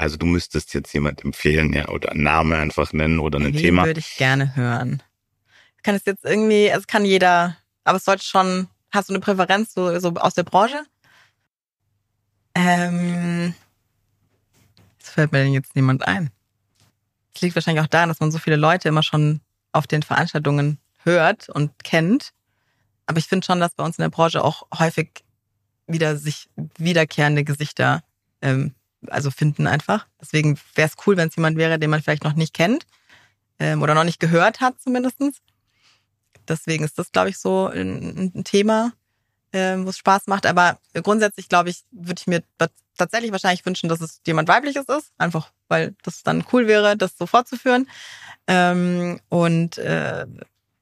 [0.01, 3.85] Also du müsstest jetzt jemand empfehlen, ja, oder einen Namen einfach nennen oder ein Thema.
[3.85, 5.03] würde ich gerne hören.
[5.83, 9.75] Kann es jetzt irgendwie, es kann jeder, aber es sollte schon, hast du eine Präferenz
[9.75, 10.83] so, so aus der Branche?
[12.55, 13.53] Ähm,
[14.97, 16.31] fällt mir denn jetzt niemand ein?
[17.35, 19.39] Es liegt wahrscheinlich auch daran, dass man so viele Leute immer schon
[19.71, 22.31] auf den Veranstaltungen hört und kennt.
[23.05, 25.23] Aber ich finde schon, dass bei uns in der Branche auch häufig
[25.85, 26.49] wieder sich
[26.79, 28.01] wiederkehrende Gesichter
[28.41, 28.73] ähm,
[29.07, 30.07] also finden einfach.
[30.21, 32.85] Deswegen wäre es cool, wenn es jemand wäre, den man vielleicht noch nicht kennt
[33.59, 35.37] ähm, oder noch nicht gehört hat zumindestens.
[36.47, 38.93] Deswegen ist das, glaube ich, so ein, ein Thema,
[39.53, 40.45] ähm, wo es Spaß macht.
[40.45, 42.43] Aber grundsätzlich, glaube ich, würde ich mir
[42.97, 47.17] tatsächlich wahrscheinlich wünschen, dass es jemand weibliches ist, einfach weil das dann cool wäre, das
[47.17, 47.87] so fortzuführen.
[48.47, 50.25] Ähm, und äh,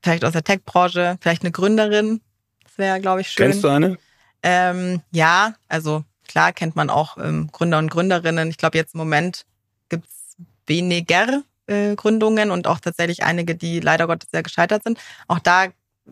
[0.01, 2.21] vielleicht aus der Tech-Branche, vielleicht eine Gründerin,
[2.63, 3.51] das wäre, glaube ich, schön.
[3.51, 3.97] Kennst du eine?
[4.41, 8.49] Ähm, ja, also klar kennt man auch ähm, Gründer und Gründerinnen.
[8.49, 9.45] Ich glaube, jetzt im Moment
[9.89, 14.99] gibt's weniger äh, Gründungen und auch tatsächlich einige, die leider Gottes sehr gescheitert sind.
[15.27, 15.65] Auch da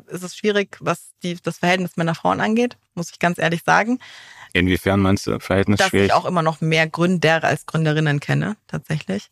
[0.08, 4.00] ist es schwierig, was die, das Verhältnis Männer-Frauen angeht, muss ich ganz ehrlich sagen.
[4.54, 6.08] Inwiefern meinst du Verhältnis Dass schwierig?
[6.08, 9.30] ich auch immer noch mehr Gründer als Gründerinnen kenne, tatsächlich.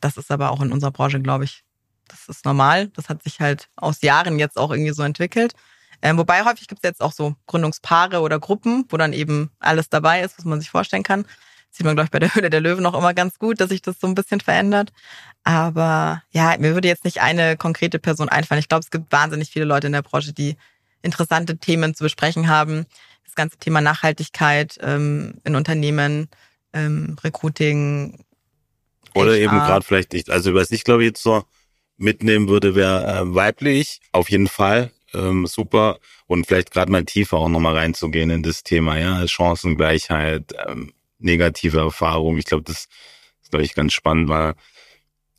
[0.00, 1.64] Das ist aber auch in unserer Branche, glaube ich,
[2.08, 2.88] das ist normal.
[2.88, 5.54] Das hat sich halt aus Jahren jetzt auch irgendwie so entwickelt.
[6.02, 9.88] Ähm, wobei häufig gibt es jetzt auch so Gründungspaare oder Gruppen, wo dann eben alles
[9.88, 11.24] dabei ist, was man sich vorstellen kann.
[11.24, 13.68] Das sieht man, glaube ich, bei der Höhle der Löwen auch immer ganz gut, dass
[13.68, 14.92] sich das so ein bisschen verändert.
[15.44, 18.60] Aber ja, mir würde jetzt nicht eine konkrete Person einfallen.
[18.60, 20.56] Ich glaube, es gibt wahnsinnig viele Leute in der Branche, die
[21.02, 22.86] interessante Themen zu besprechen haben.
[23.24, 26.28] Das ganze Thema Nachhaltigkeit ähm, in Unternehmen,
[26.72, 28.24] ähm, Recruiting.
[29.14, 29.38] Oder HR.
[29.38, 31.44] eben gerade vielleicht, ich, also was ich glaube jetzt so
[31.96, 34.90] mitnehmen würde, wäre äh, weiblich, auf jeden Fall.
[35.14, 35.98] Ähm, super.
[36.26, 41.78] Und vielleicht gerade mal tiefer auch nochmal reinzugehen in das Thema, ja, Chancengleichheit, ähm, negative
[41.78, 42.38] Erfahrung.
[42.38, 42.88] Ich glaube, das
[43.42, 44.54] ist, glaube ich, ganz spannend, weil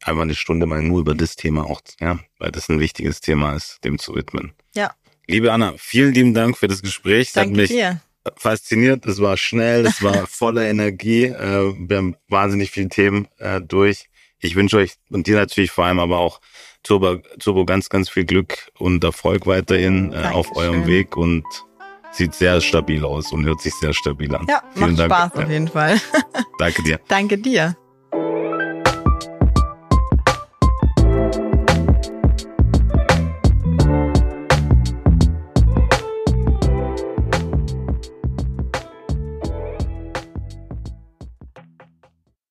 [0.04, 3.56] einfach eine Stunde mal nur über das Thema auch, ja, weil das ein wichtiges Thema
[3.56, 4.54] ist, dem zu widmen.
[4.76, 4.94] Ja.
[5.28, 7.30] Liebe Anna, vielen lieben Dank für das Gespräch.
[7.30, 8.02] Es hat Danke mich dir.
[8.36, 9.06] fasziniert.
[9.06, 11.26] Es war schnell, es war voller Energie.
[11.26, 14.10] Äh, wir haben wahnsinnig viele Themen äh, durch.
[14.40, 16.42] Ich wünsche euch und dir natürlich vor allem aber auch
[16.84, 21.44] Turbo, Turbo ganz, ganz viel Glück und Erfolg weiterhin äh, auf eurem Weg und
[22.12, 24.46] sieht sehr stabil aus und hört sich sehr stabil an.
[24.50, 25.14] Ja, Vielen macht Dank.
[25.14, 26.02] Spaß auf jeden Fall.
[26.58, 27.00] Danke dir.
[27.08, 27.76] Danke dir.